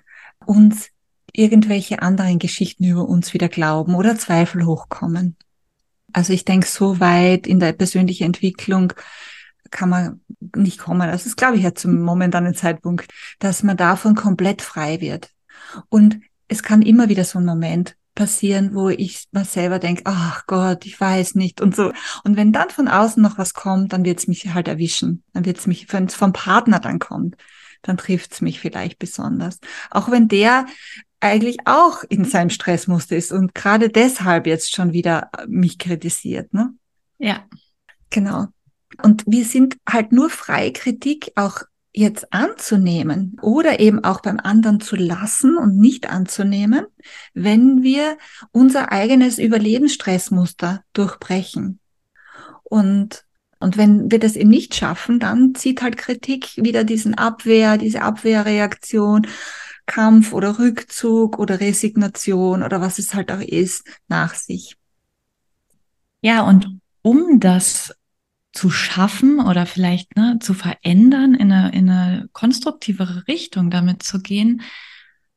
uns 0.44 0.90
irgendwelche 1.32 2.02
anderen 2.02 2.38
Geschichten 2.38 2.84
über 2.84 3.08
uns 3.08 3.34
wieder 3.34 3.48
glauben 3.48 3.94
oder 3.94 4.16
Zweifel 4.16 4.66
hochkommen. 4.66 5.36
Also 6.12 6.32
ich 6.32 6.44
denke, 6.44 6.66
so 6.66 7.00
weit 7.00 7.46
in 7.46 7.60
der 7.60 7.72
persönlichen 7.72 8.24
Entwicklung 8.24 8.92
kann 9.70 9.90
man 9.90 10.20
nicht 10.56 10.78
kommen. 10.78 11.10
Das 11.10 11.26
ist, 11.26 11.36
glaube 11.36 11.56
ich, 11.56 11.62
ja 11.62 11.74
zum 11.74 12.00
momentanen 12.00 12.54
Zeitpunkt, 12.54 13.12
dass 13.38 13.62
man 13.62 13.76
davon 13.76 14.14
komplett 14.14 14.62
frei 14.62 15.00
wird. 15.00 15.30
Und 15.88 16.20
es 16.48 16.62
kann 16.62 16.82
immer 16.82 17.08
wieder 17.08 17.24
so 17.24 17.38
ein 17.38 17.44
Moment 17.44 17.94
passieren, 18.14 18.74
wo 18.74 18.88
ich 18.88 19.26
mal 19.30 19.44
selber 19.44 19.78
denke, 19.78 20.02
ach 20.04 20.44
Gott, 20.46 20.84
ich 20.86 21.00
weiß 21.00 21.36
nicht 21.36 21.60
und 21.60 21.76
so. 21.76 21.92
Und 22.24 22.36
wenn 22.36 22.52
dann 22.52 22.70
von 22.70 22.88
außen 22.88 23.22
noch 23.22 23.38
was 23.38 23.54
kommt, 23.54 23.92
dann 23.92 24.04
wird 24.04 24.18
es 24.18 24.26
mich 24.26 24.52
halt 24.54 24.66
erwischen. 24.66 25.22
Dann 25.34 25.44
wird 25.44 25.58
es 25.58 25.66
mich, 25.66 25.92
wenn 25.92 26.06
es 26.06 26.16
vom 26.16 26.32
Partner 26.32 26.80
dann 26.80 26.98
kommt, 26.98 27.36
dann 27.82 27.96
trifft 27.96 28.32
es 28.32 28.40
mich 28.40 28.58
vielleicht 28.58 28.98
besonders. 28.98 29.60
Auch 29.90 30.10
wenn 30.10 30.26
der 30.26 30.66
eigentlich 31.20 31.58
auch 31.64 32.04
in 32.08 32.24
seinem 32.24 32.50
Stressmuster 32.50 33.16
ist 33.16 33.32
und 33.32 33.54
gerade 33.54 33.88
deshalb 33.88 34.46
jetzt 34.46 34.74
schon 34.74 34.92
wieder 34.92 35.30
mich 35.48 35.78
kritisiert, 35.78 36.52
ne? 36.54 36.74
Ja. 37.18 37.44
Genau. 38.10 38.46
Und 39.02 39.24
wir 39.26 39.44
sind 39.44 39.76
halt 39.88 40.12
nur 40.12 40.30
frei, 40.30 40.70
Kritik 40.70 41.32
auch 41.36 41.62
jetzt 41.92 42.32
anzunehmen 42.32 43.36
oder 43.42 43.80
eben 43.80 44.04
auch 44.04 44.20
beim 44.20 44.38
anderen 44.38 44.80
zu 44.80 44.96
lassen 44.96 45.56
und 45.56 45.76
nicht 45.76 46.08
anzunehmen, 46.08 46.86
wenn 47.34 47.82
wir 47.82 48.16
unser 48.52 48.92
eigenes 48.92 49.38
Überlebensstressmuster 49.38 50.84
durchbrechen. 50.92 51.80
Und, 52.62 53.24
und 53.58 53.76
wenn 53.76 54.10
wir 54.10 54.20
das 54.20 54.36
eben 54.36 54.50
nicht 54.50 54.74
schaffen, 54.74 55.18
dann 55.18 55.54
zieht 55.54 55.82
halt 55.82 55.96
Kritik 55.96 56.56
wieder 56.56 56.84
diesen 56.84 57.14
Abwehr, 57.14 57.78
diese 57.78 58.02
Abwehrreaktion, 58.02 59.26
Kampf 59.88 60.32
oder 60.32 60.60
Rückzug 60.60 61.38
oder 61.38 61.58
Resignation 61.58 62.62
oder 62.62 62.80
was 62.80 63.00
es 63.00 63.14
halt 63.14 63.32
auch 63.32 63.40
ist, 63.40 63.88
nach 64.06 64.34
sich. 64.34 64.76
Ja, 66.20 66.42
und 66.42 66.78
um 67.02 67.40
das 67.40 67.94
zu 68.52 68.70
schaffen 68.70 69.40
oder 69.40 69.66
vielleicht 69.66 70.16
ne, 70.16 70.38
zu 70.40 70.54
verändern, 70.54 71.34
in 71.34 71.50
eine, 71.50 71.72
in 71.72 71.90
eine 71.90 72.28
konstruktivere 72.32 73.26
Richtung 73.26 73.70
damit 73.70 74.02
zu 74.02 74.20
gehen, 74.20 74.62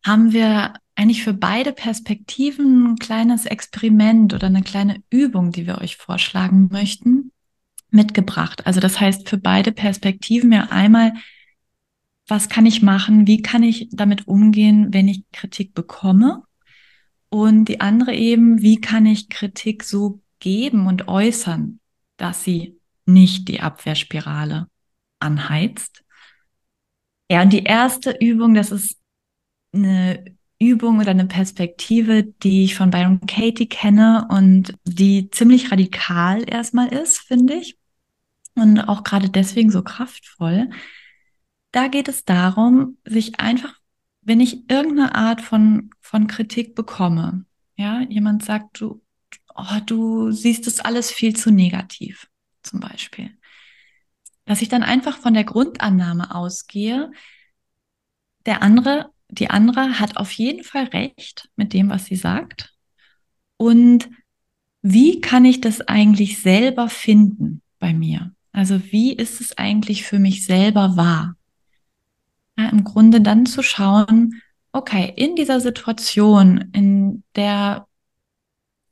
haben 0.05 0.33
wir 0.33 0.73
eigentlich 0.95 1.23
für 1.23 1.33
beide 1.33 1.71
Perspektiven 1.71 2.91
ein 2.91 2.95
kleines 2.97 3.45
Experiment 3.45 4.33
oder 4.33 4.47
eine 4.47 4.63
kleine 4.63 5.01
Übung, 5.09 5.51
die 5.51 5.67
wir 5.67 5.79
euch 5.79 5.97
vorschlagen 5.97 6.69
möchten, 6.71 7.31
mitgebracht. 7.89 8.65
Also 8.65 8.79
das 8.79 8.99
heißt 8.99 9.29
für 9.29 9.37
beide 9.37 9.71
Perspektiven 9.71 10.51
ja 10.51 10.67
einmal, 10.71 11.13
was 12.27 12.49
kann 12.49 12.65
ich 12.65 12.81
machen, 12.81 13.27
wie 13.27 13.41
kann 13.41 13.63
ich 13.63 13.89
damit 13.91 14.27
umgehen, 14.27 14.93
wenn 14.93 15.07
ich 15.07 15.23
Kritik 15.31 15.73
bekomme? 15.73 16.43
Und 17.29 17.65
die 17.65 17.81
andere 17.81 18.13
eben, 18.13 18.61
wie 18.61 18.79
kann 18.79 19.05
ich 19.05 19.29
Kritik 19.29 19.83
so 19.83 20.21
geben 20.39 20.87
und 20.87 21.07
äußern, 21.07 21.79
dass 22.17 22.43
sie 22.43 22.79
nicht 23.05 23.47
die 23.47 23.61
Abwehrspirale 23.61 24.67
anheizt. 25.19 26.03
Ja, 27.29 27.41
und 27.43 27.53
die 27.53 27.63
erste 27.63 28.11
Übung, 28.19 28.53
das 28.53 28.71
ist 28.71 28.99
eine 29.73 30.35
Übung 30.59 30.99
oder 30.99 31.11
eine 31.11 31.25
Perspektive, 31.25 32.23
die 32.23 32.65
ich 32.65 32.75
von 32.75 32.91
Byron 32.91 33.21
Katie 33.25 33.67
kenne 33.67 34.27
und 34.29 34.75
die 34.83 35.29
ziemlich 35.31 35.71
radikal 35.71 36.43
erstmal 36.47 36.89
ist, 36.89 37.19
finde 37.19 37.55
ich. 37.55 37.77
Und 38.55 38.79
auch 38.81 39.03
gerade 39.03 39.29
deswegen 39.29 39.71
so 39.71 39.81
kraftvoll. 39.81 40.69
Da 41.71 41.87
geht 41.87 42.07
es 42.07 42.25
darum, 42.25 42.97
sich 43.05 43.39
einfach, 43.39 43.79
wenn 44.21 44.39
ich 44.39 44.69
irgendeine 44.69 45.15
Art 45.15 45.41
von, 45.41 45.89
von 45.99 46.27
Kritik 46.27 46.75
bekomme, 46.75 47.45
ja, 47.75 48.01
jemand 48.01 48.43
sagt, 48.43 48.81
du, 48.81 49.01
oh, 49.55 49.79
du 49.85 50.31
siehst 50.31 50.67
es 50.67 50.79
alles 50.79 51.11
viel 51.11 51.35
zu 51.35 51.51
negativ 51.51 52.27
zum 52.61 52.79
Beispiel. 52.79 53.31
Dass 54.45 54.61
ich 54.61 54.69
dann 54.69 54.83
einfach 54.83 55.17
von 55.17 55.33
der 55.33 55.43
Grundannahme 55.43 56.35
ausgehe, 56.35 57.11
der 58.45 58.61
andere, 58.61 59.11
die 59.29 59.49
andere 59.49 59.99
hat 59.99 60.17
auf 60.17 60.31
jeden 60.31 60.63
Fall 60.63 60.85
recht 60.85 61.49
mit 61.55 61.73
dem, 61.73 61.89
was 61.89 62.05
sie 62.05 62.15
sagt. 62.15 62.73
Und 63.57 64.09
wie 64.81 65.21
kann 65.21 65.45
ich 65.45 65.61
das 65.61 65.81
eigentlich 65.81 66.41
selber 66.41 66.89
finden 66.89 67.61
bei 67.79 67.93
mir? 67.93 68.33
Also 68.51 68.81
wie 68.91 69.13
ist 69.13 69.39
es 69.39 69.57
eigentlich 69.57 70.03
für 70.03 70.19
mich 70.19 70.45
selber 70.45 70.97
wahr? 70.97 71.35
Ja, 72.61 72.69
Im 72.69 72.83
Grunde 72.83 73.21
dann 73.21 73.45
zu 73.45 73.63
schauen, 73.63 74.41
okay, 74.71 75.11
in 75.15 75.35
dieser 75.35 75.59
Situation, 75.59 76.69
in 76.73 77.23
der 77.35 77.87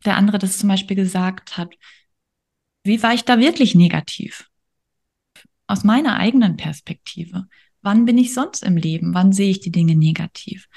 der 0.05 0.17
andere 0.17 0.39
das 0.39 0.57
zum 0.57 0.69
Beispiel 0.69 0.95
gesagt 0.95 1.57
hat, 1.57 1.73
wie 2.83 3.01
war 3.03 3.13
ich 3.13 3.25
da 3.25 3.39
wirklich 3.39 3.75
negativ? 3.75 4.49
Aus 5.67 5.83
meiner 5.83 6.17
eigenen 6.17 6.57
Perspektive. 6.57 7.47
Wann 7.81 8.05
bin 8.05 8.17
ich 8.17 8.33
sonst 8.33 8.63
im 8.63 8.77
Leben? 8.77 9.13
Wann 9.13 9.31
sehe 9.31 9.51
ich 9.51 9.59
die 9.59 9.71
Dinge 9.71 9.95
negativ? 9.95 10.67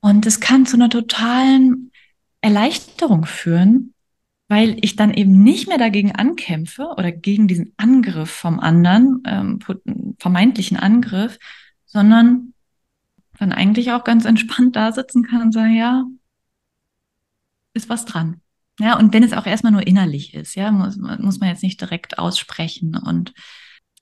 Und 0.00 0.26
es 0.26 0.40
kann 0.40 0.66
zu 0.66 0.76
einer 0.76 0.90
totalen 0.90 1.90
Erleichterung 2.40 3.24
führen, 3.24 3.94
weil 4.48 4.78
ich 4.82 4.94
dann 4.94 5.12
eben 5.12 5.42
nicht 5.42 5.66
mehr 5.66 5.78
dagegen 5.78 6.12
ankämpfe 6.12 6.94
oder 6.96 7.10
gegen 7.10 7.48
diesen 7.48 7.72
Angriff 7.76 8.30
vom 8.30 8.60
anderen, 8.60 9.22
ähm, 9.26 9.58
vermeintlichen 10.18 10.76
Angriff, 10.76 11.38
sondern 11.86 12.52
dann 13.38 13.52
eigentlich 13.52 13.92
auch 13.92 14.04
ganz 14.04 14.24
entspannt 14.24 14.76
da 14.76 14.92
sitzen 14.92 15.22
kann 15.22 15.42
und 15.42 15.52
sagen, 15.52 15.74
ja, 15.74 16.04
ist 17.74 17.88
was 17.88 18.04
dran. 18.04 18.40
Ja, 18.78 18.98
und 18.98 19.12
wenn 19.14 19.22
es 19.22 19.32
auch 19.32 19.46
erstmal 19.46 19.72
nur 19.72 19.86
innerlich 19.86 20.34
ist, 20.34 20.54
ja, 20.54 20.70
muss, 20.70 20.96
muss 20.96 21.38
man 21.40 21.48
jetzt 21.48 21.62
nicht 21.62 21.80
direkt 21.80 22.18
aussprechen 22.18 22.96
und, 22.96 23.32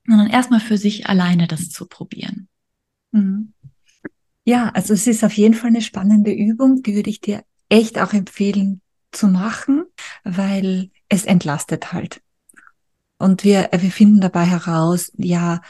sondern 0.07 0.29
erstmal 0.29 0.61
für 0.61 0.79
sich 0.79 1.09
alleine 1.09 1.47
das 1.47 1.71
zu 1.71 1.87
probieren. 1.87 2.49
Mhm. 3.13 3.53
Ja, 4.45 4.71
also 4.71 4.93
es 4.93 5.07
ist 5.07 5.25
auf 5.25 5.33
jeden 5.33 5.55
Fall 5.55 5.71
eine 5.71 5.81
spannende 5.81 6.33
Übung, 6.33 6.83
die 6.83 6.95
würde 6.95 7.11
ich 7.11 7.21
dir 7.21 7.45
echt 7.69 7.99
auch 7.99 8.13
empfehlen 8.13 8.83
zu 9.11 9.29
machen, 9.29 9.85
weil 10.25 10.91
es 11.09 11.25
entlastet 11.25 11.93
halt. 11.93 12.21
Und 13.17 13.45
wir, 13.45 13.71
wir 13.73 13.93
finden 13.93 14.21
dabei 14.21 14.45
heraus, 14.45 15.13
ja, 15.17 15.63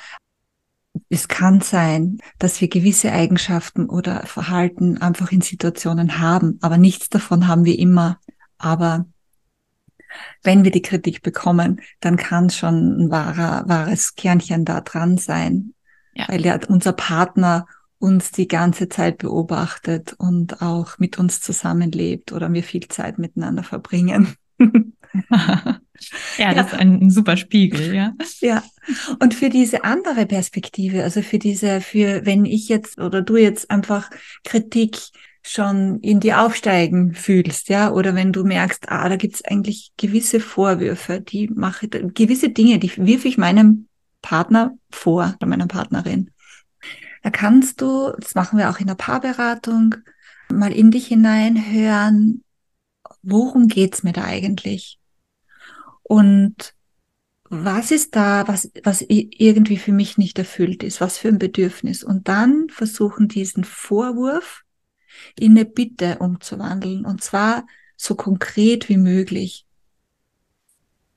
es 1.09 1.29
kann 1.29 1.61
sein, 1.61 2.19
dass 2.39 2.61
wir 2.61 2.69
gewisse 2.69 3.13
Eigenschaften 3.13 3.89
oder 3.89 4.27
Verhalten 4.27 4.99
einfach 4.99 5.33
in 5.33 5.41
Situationen 5.41 6.19
haben, 6.19 6.59
aber 6.63 6.79
nichts 6.79 7.09
davon 7.09 7.49
haben 7.49 7.65
wir 7.65 7.79
immer. 7.79 8.19
Aber 8.59 9.07
wenn 10.43 10.65
wir 10.65 10.71
die 10.71 10.83
Kritik 10.83 11.23
bekommen, 11.23 11.81
dann 12.01 12.17
kann 12.17 12.51
schon 12.51 13.07
ein 13.07 13.11
wahrer, 13.11 13.69
wahres 13.69 14.15
Kernchen 14.15 14.65
da 14.65 14.81
dran 14.81 15.19
sein, 15.19 15.75
ja. 16.15 16.29
weil 16.29 16.45
ja 16.45 16.59
unser 16.69 16.93
Partner 16.93 17.67
uns 17.99 18.31
die 18.31 18.49
ganze 18.49 18.89
Zeit 18.89 19.19
beobachtet 19.19 20.15
und 20.19 20.63
auch 20.63 20.99
mit 20.99 21.19
uns 21.19 21.41
zusammenlebt 21.41 22.33
oder 22.33 22.53
wir 22.53 22.63
viel 22.63 22.87
Zeit 22.89 23.19
miteinander 23.19 23.63
verbringen. 23.63 24.35
ja, 26.39 26.47
ja, 26.49 26.55
das 26.55 26.73
ist 26.73 26.79
ein 26.79 27.11
super 27.11 27.37
Spiegel, 27.37 27.95
ja. 27.95 28.15
Ja. 28.41 28.63
Und 29.21 29.35
für 29.35 29.49
diese 29.49 29.85
andere 29.85 30.27
Perspektive, 30.27 31.03
also 31.03 31.23
für 31.23 31.39
diese, 31.39 31.81
für 31.81 32.27
wenn 32.27 32.45
ich 32.45 32.69
jetzt 32.69 32.99
oder 32.99 33.23
du 33.23 33.37
jetzt 33.37 33.71
einfach 33.71 34.11
Kritik 34.45 34.99
schon 35.43 36.01
in 36.01 36.21
die 36.21 36.35
aufsteigen 36.35 37.15
fühlst, 37.15 37.69
ja, 37.69 37.93
oder 37.93 38.15
wenn 38.15 38.33
du 38.33 38.45
merkst, 38.45 38.89
ah, 38.89 39.09
da 39.09 39.17
gibt's 39.17 39.45
eigentlich 39.45 39.93
gewisse 39.97 40.41
Vorwürfe, 40.41 41.21
die 41.21 41.49
mache 41.49 41.89
gewisse 41.89 42.49
Dinge, 42.49 42.79
die 42.79 42.91
wirf 42.97 43.25
ich 43.25 43.39
meinem 43.39 43.89
Partner 44.23 44.77
vor 44.91 45.35
oder 45.37 45.47
meiner 45.47 45.67
Partnerin. 45.67 46.31
Da 47.23 47.31
kannst 47.31 47.81
du, 47.81 48.13
das 48.19 48.35
machen 48.35 48.59
wir 48.59 48.71
auch 48.71 48.81
in 48.81 48.87
der 48.87 48.95
Paarberatung, 48.95 49.95
mal 50.51 50.73
in 50.73 50.91
dich 50.91 51.07
hineinhören, 51.07 52.43
worum 53.23 53.69
geht's 53.69 54.03
mir 54.03 54.13
da 54.13 54.25
eigentlich? 54.25 54.99
Und 56.05 56.75
was 57.51 57.91
ist 57.91 58.17
da, 58.17 58.47
was, 58.49 58.71
was 58.83 59.05
irgendwie 59.09 59.77
für 59.77 59.93
mich 59.93 60.17
nicht 60.17 60.39
erfüllt 60.39 60.83
ist, 60.83 61.01
was 61.01 61.19
für 61.19 61.29
ein 61.29 61.39
Bedürfnis. 61.39 62.03
Und 62.03 62.29
dann 62.29 62.69
versuchen 62.69 63.29
diesen 63.29 63.65
Vorwurf 63.65 64.63
in 65.39 65.53
eine 65.53 65.65
Bitte 65.65 66.19
umzuwandeln. 66.19 67.05
Und 67.05 67.23
zwar 67.23 67.67
so 67.97 68.15
konkret 68.15 68.89
wie 68.89 68.97
möglich. 68.97 69.67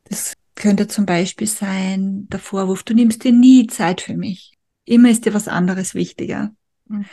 Das 0.06 0.34
könnte 0.56 0.88
zum 0.88 1.06
Beispiel 1.06 1.48
sein, 1.48 2.28
der 2.30 2.40
Vorwurf, 2.40 2.84
du 2.84 2.94
nimmst 2.94 3.24
dir 3.24 3.32
nie 3.34 3.68
Zeit 3.68 4.02
für 4.02 4.16
mich. 4.16 4.54
Immer 4.86 5.10
ist 5.10 5.26
dir 5.26 5.34
was 5.34 5.48
anderes 5.48 5.96
wichtiger. 5.96 6.54
Mhm. 6.88 7.06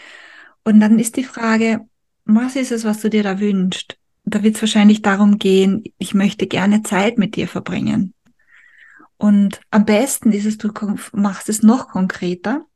Und 0.65 0.81
dann 0.81 0.99
ist 0.99 1.17
die 1.17 1.25
Frage, 1.25 1.81
was 2.25 2.57
ist 2.57 2.73
es, 2.73 2.85
was 2.85 3.01
du 3.01 3.11
dir 3.11 3.23
da 3.23 3.39
wünschst? 3.39 3.99
Da 4.25 4.43
wird 4.43 4.57
es 4.57 4.63
wahrscheinlich 4.63 5.03
darum 5.03 5.39
gehen, 5.39 5.85
ich 5.99 6.15
möchte 6.15 6.47
gerne 6.47 6.83
Zeit 6.83 7.19
mit 7.19 7.37
dir 7.37 7.47
verbringen. 7.47 8.15
Und 9.17 9.61
am 9.71 9.85
besten 9.85 10.33
ist 10.33 10.47
es, 10.47 10.59
du 10.59 10.73
machst 11.13 11.49
es 11.49 11.63
noch 11.63 11.89
konkreter. 11.89 12.67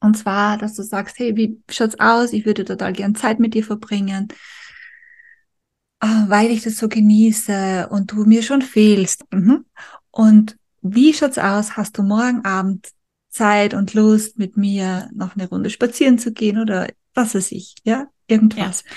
Und 0.00 0.16
zwar, 0.18 0.58
dass 0.58 0.74
du 0.74 0.82
sagst, 0.82 1.18
hey, 1.18 1.36
wie 1.36 1.60
schaut's 1.70 1.98
aus? 1.98 2.32
Ich 2.32 2.44
würde 2.44 2.64
total 2.64 2.92
gern 2.92 3.14
Zeit 3.14 3.40
mit 3.40 3.54
dir 3.54 3.64
verbringen, 3.64 4.28
ah, 6.00 6.26
weil 6.28 6.50
ich 6.50 6.62
das 6.62 6.76
so 6.76 6.88
genieße 6.88 7.88
und 7.90 8.12
du 8.12 8.24
mir 8.24 8.42
schon 8.42 8.62
fehlst. 8.62 9.24
Mhm. 9.32 9.64
Und 10.10 10.56
wie 10.82 11.14
schaut's 11.14 11.38
aus? 11.38 11.76
Hast 11.76 11.96
du 11.96 12.02
morgen 12.02 12.44
Abend 12.44 12.90
Zeit 13.30 13.74
und 13.74 13.94
Lust, 13.94 14.38
mit 14.38 14.56
mir 14.56 15.08
noch 15.14 15.34
eine 15.34 15.48
Runde 15.48 15.70
spazieren 15.70 16.18
zu 16.18 16.32
gehen 16.32 16.58
oder 16.58 16.88
was 17.14 17.34
weiß 17.34 17.52
ich, 17.52 17.74
ja? 17.84 18.08
Irgendwas. 18.26 18.84
Ja, 18.84 18.90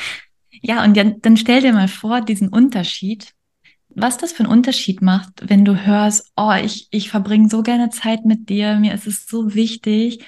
ja 0.62 0.84
und 0.84 0.96
dann, 0.98 1.22
dann 1.22 1.38
stell 1.38 1.62
dir 1.62 1.74
mal 1.74 1.88
vor, 1.88 2.22
diesen 2.22 2.50
Unterschied 2.50 3.34
was 3.98 4.18
das 4.18 4.32
für 4.32 4.44
einen 4.44 4.52
Unterschied 4.52 5.02
macht, 5.02 5.50
wenn 5.50 5.66
du 5.66 5.86
hörst, 5.86 6.32
oh, 6.36 6.54
ich, 6.54 6.88
ich 6.92 7.10
verbringe 7.10 7.50
so 7.50 7.64
gerne 7.64 7.90
Zeit 7.90 8.26
mit 8.26 8.48
dir, 8.48 8.76
mir 8.76 8.94
ist 8.94 9.08
es 9.08 9.26
so 9.26 9.56
wichtig, 9.56 10.24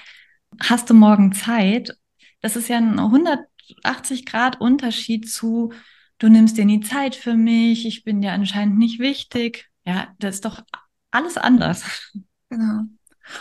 hast 0.59 0.89
du 0.89 0.95
morgen 0.95 1.33
Zeit? 1.33 1.95
Das 2.41 2.55
ist 2.55 2.67
ja 2.67 2.77
ein 2.77 2.99
180 2.99 4.25
Grad 4.25 4.59
Unterschied 4.59 5.29
zu, 5.29 5.71
du 6.17 6.29
nimmst 6.29 6.57
dir 6.57 6.65
nie 6.65 6.79
Zeit 6.79 7.15
für 7.15 7.35
mich, 7.35 7.85
ich 7.85 8.03
bin 8.03 8.21
dir 8.21 8.31
anscheinend 8.31 8.79
nicht 8.79 8.99
wichtig. 8.99 9.69
Ja, 9.85 10.15
das 10.17 10.35
ist 10.35 10.45
doch 10.45 10.63
alles 11.11 11.37
anders. 11.37 12.11
Genau. 12.49 12.85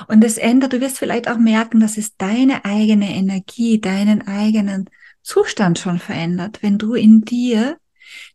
Und 0.09 0.23
es 0.23 0.37
ändert, 0.37 0.75
du 0.75 0.83
wirst 0.83 0.99
vielleicht 0.99 1.31
auch 1.31 1.39
merken, 1.39 1.81
dass 1.81 1.97
es 1.97 2.15
deine 2.19 2.67
eigene 2.67 3.15
Energie, 3.15 3.81
deinen 3.81 4.29
eigenen 4.29 4.91
Zustand 5.29 5.79
schon 5.79 5.99
verändert, 5.99 6.63
wenn 6.63 6.79
du 6.79 6.95
in 6.95 7.21
dir 7.21 7.77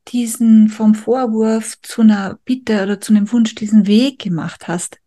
diesen 0.10 0.70
vom 0.70 0.94
Vorwurf 0.94 1.82
zu 1.82 2.02
einer 2.02 2.38
Bitte 2.46 2.84
oder 2.84 3.02
zu 3.02 3.14
einem 3.14 3.32
Wunsch 3.32 3.56
diesen 3.56 3.88
Weg 3.88 4.20
gemacht 4.20 4.68
hast. 4.68 5.00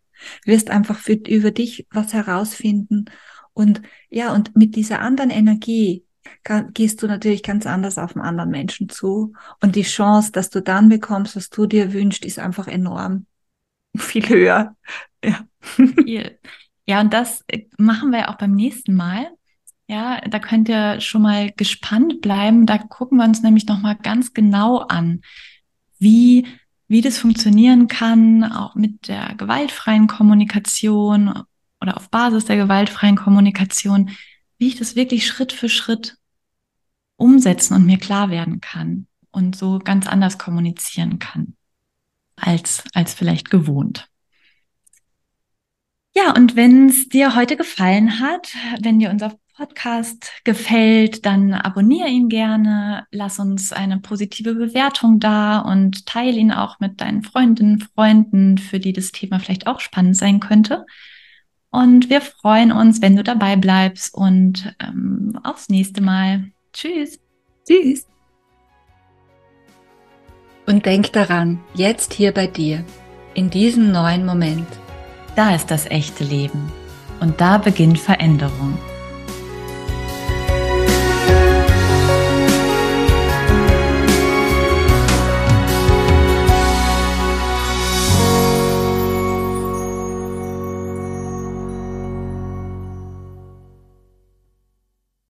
Wirst 0.43 0.69
einfach 0.69 0.99
für, 0.99 1.13
über 1.13 1.51
dich 1.51 1.87
was 1.89 2.11
herausfinden. 2.11 3.05
Und 3.53 3.81
ja, 4.09 4.33
und 4.33 4.53
mit 4.57 4.75
dieser 4.75 4.99
anderen 4.99 5.29
Energie 5.29 6.03
kann, 6.43 6.73
gehst 6.73 7.01
du 7.01 7.07
natürlich 7.07 7.41
ganz 7.41 7.65
anders 7.65 7.97
auf 7.97 8.17
einen 8.17 8.25
anderen 8.25 8.49
Menschen 8.49 8.89
zu. 8.89 9.31
Und 9.61 9.77
die 9.77 9.83
Chance, 9.83 10.33
dass 10.33 10.49
du 10.49 10.61
dann 10.61 10.89
bekommst, 10.89 11.37
was 11.37 11.49
du 11.49 11.67
dir 11.67 11.93
wünschst, 11.93 12.25
ist 12.25 12.37
einfach 12.37 12.67
enorm 12.67 13.27
viel 13.95 14.27
höher. 14.27 14.75
Ja. 15.23 15.45
Ja, 16.85 16.99
und 16.99 17.13
das 17.13 17.45
machen 17.77 18.11
wir 18.11 18.27
auch 18.27 18.37
beim 18.37 18.51
nächsten 18.51 18.93
Mal. 18.93 19.36
Ja, 19.87 20.19
da 20.21 20.39
könnt 20.39 20.67
ihr 20.67 20.99
schon 20.99 21.21
mal 21.21 21.51
gespannt 21.51 22.21
bleiben. 22.21 22.65
Da 22.65 22.77
gucken 22.77 23.17
wir 23.17 23.23
uns 23.23 23.41
nämlich 23.41 23.65
noch 23.67 23.79
mal 23.79 23.95
ganz 23.95 24.33
genau 24.33 24.79
an, 24.79 25.21
wie 25.97 26.45
wie 26.89 27.01
das 27.01 27.17
funktionieren 27.17 27.87
kann, 27.87 28.45
auch 28.45 28.75
mit 28.75 29.09
der 29.09 29.35
gewaltfreien 29.35 30.07
Kommunikation 30.07 31.43
oder 31.81 31.97
auf 31.97 32.09
Basis 32.09 32.45
der 32.45 32.55
gewaltfreien 32.55 33.17
Kommunikation, 33.17 34.11
wie 34.57 34.69
ich 34.69 34.75
das 34.77 34.95
wirklich 34.95 35.27
Schritt 35.27 35.51
für 35.51 35.67
Schritt 35.69 36.17
umsetzen 37.17 37.73
und 37.73 37.85
mir 37.85 37.97
klar 37.97 38.29
werden 38.29 38.61
kann 38.61 39.07
und 39.31 39.55
so 39.55 39.79
ganz 39.79 40.07
anders 40.07 40.37
kommunizieren 40.37 41.19
kann 41.19 41.55
als 42.35 42.83
als 42.93 43.13
vielleicht 43.13 43.49
gewohnt. 43.49 44.07
Ja, 46.15 46.33
und 46.35 46.55
wenn 46.55 46.89
es 46.89 47.09
dir 47.09 47.35
heute 47.35 47.57
gefallen 47.57 48.19
hat, 48.19 48.49
wenn 48.81 48.99
dir 48.99 49.11
unser 49.11 49.37
Podcast 49.57 50.31
gefällt, 50.43 51.25
dann 51.25 51.53
abonniere 51.53 52.09
ihn 52.09 52.29
gerne, 52.29 53.07
lass 53.09 53.39
uns 53.39 53.73
eine 53.73 53.99
positive 53.99 54.53
Bewertung 54.53 55.19
da 55.19 55.59
und 55.59 56.05
teile 56.05 56.37
ihn 56.37 56.51
auch 56.51 56.79
mit 56.79 57.01
deinen 57.01 57.23
Freundinnen, 57.23 57.79
Freunden, 57.95 58.59
für 58.59 58.79
die 58.79 58.93
das 58.93 59.11
Thema 59.11 59.39
vielleicht 59.39 59.65
auch 59.65 59.79
spannend 59.79 60.15
sein 60.15 60.39
könnte. 60.39 60.85
Und 61.71 62.11
wir 62.11 62.21
freuen 62.21 62.71
uns, 62.71 63.01
wenn 63.01 63.15
du 63.15 63.23
dabei 63.23 63.55
bleibst 63.55 64.13
und 64.13 64.75
ähm, 64.79 65.39
aufs 65.43 65.69
nächste 65.69 66.01
Mal. 66.01 66.51
Tschüss. 66.71 67.19
Tschüss. 67.67 68.05
Und 70.67 70.85
denk 70.85 71.13
daran, 71.13 71.59
jetzt 71.73 72.13
hier 72.13 72.31
bei 72.31 72.45
dir, 72.45 72.85
in 73.33 73.49
diesem 73.49 73.91
neuen 73.91 74.23
Moment. 74.23 74.67
Da 75.35 75.55
ist 75.55 75.71
das 75.71 75.87
echte 75.87 76.23
Leben. 76.23 76.71
Und 77.19 77.41
da 77.41 77.57
beginnt 77.57 77.97
Veränderung. 77.97 78.77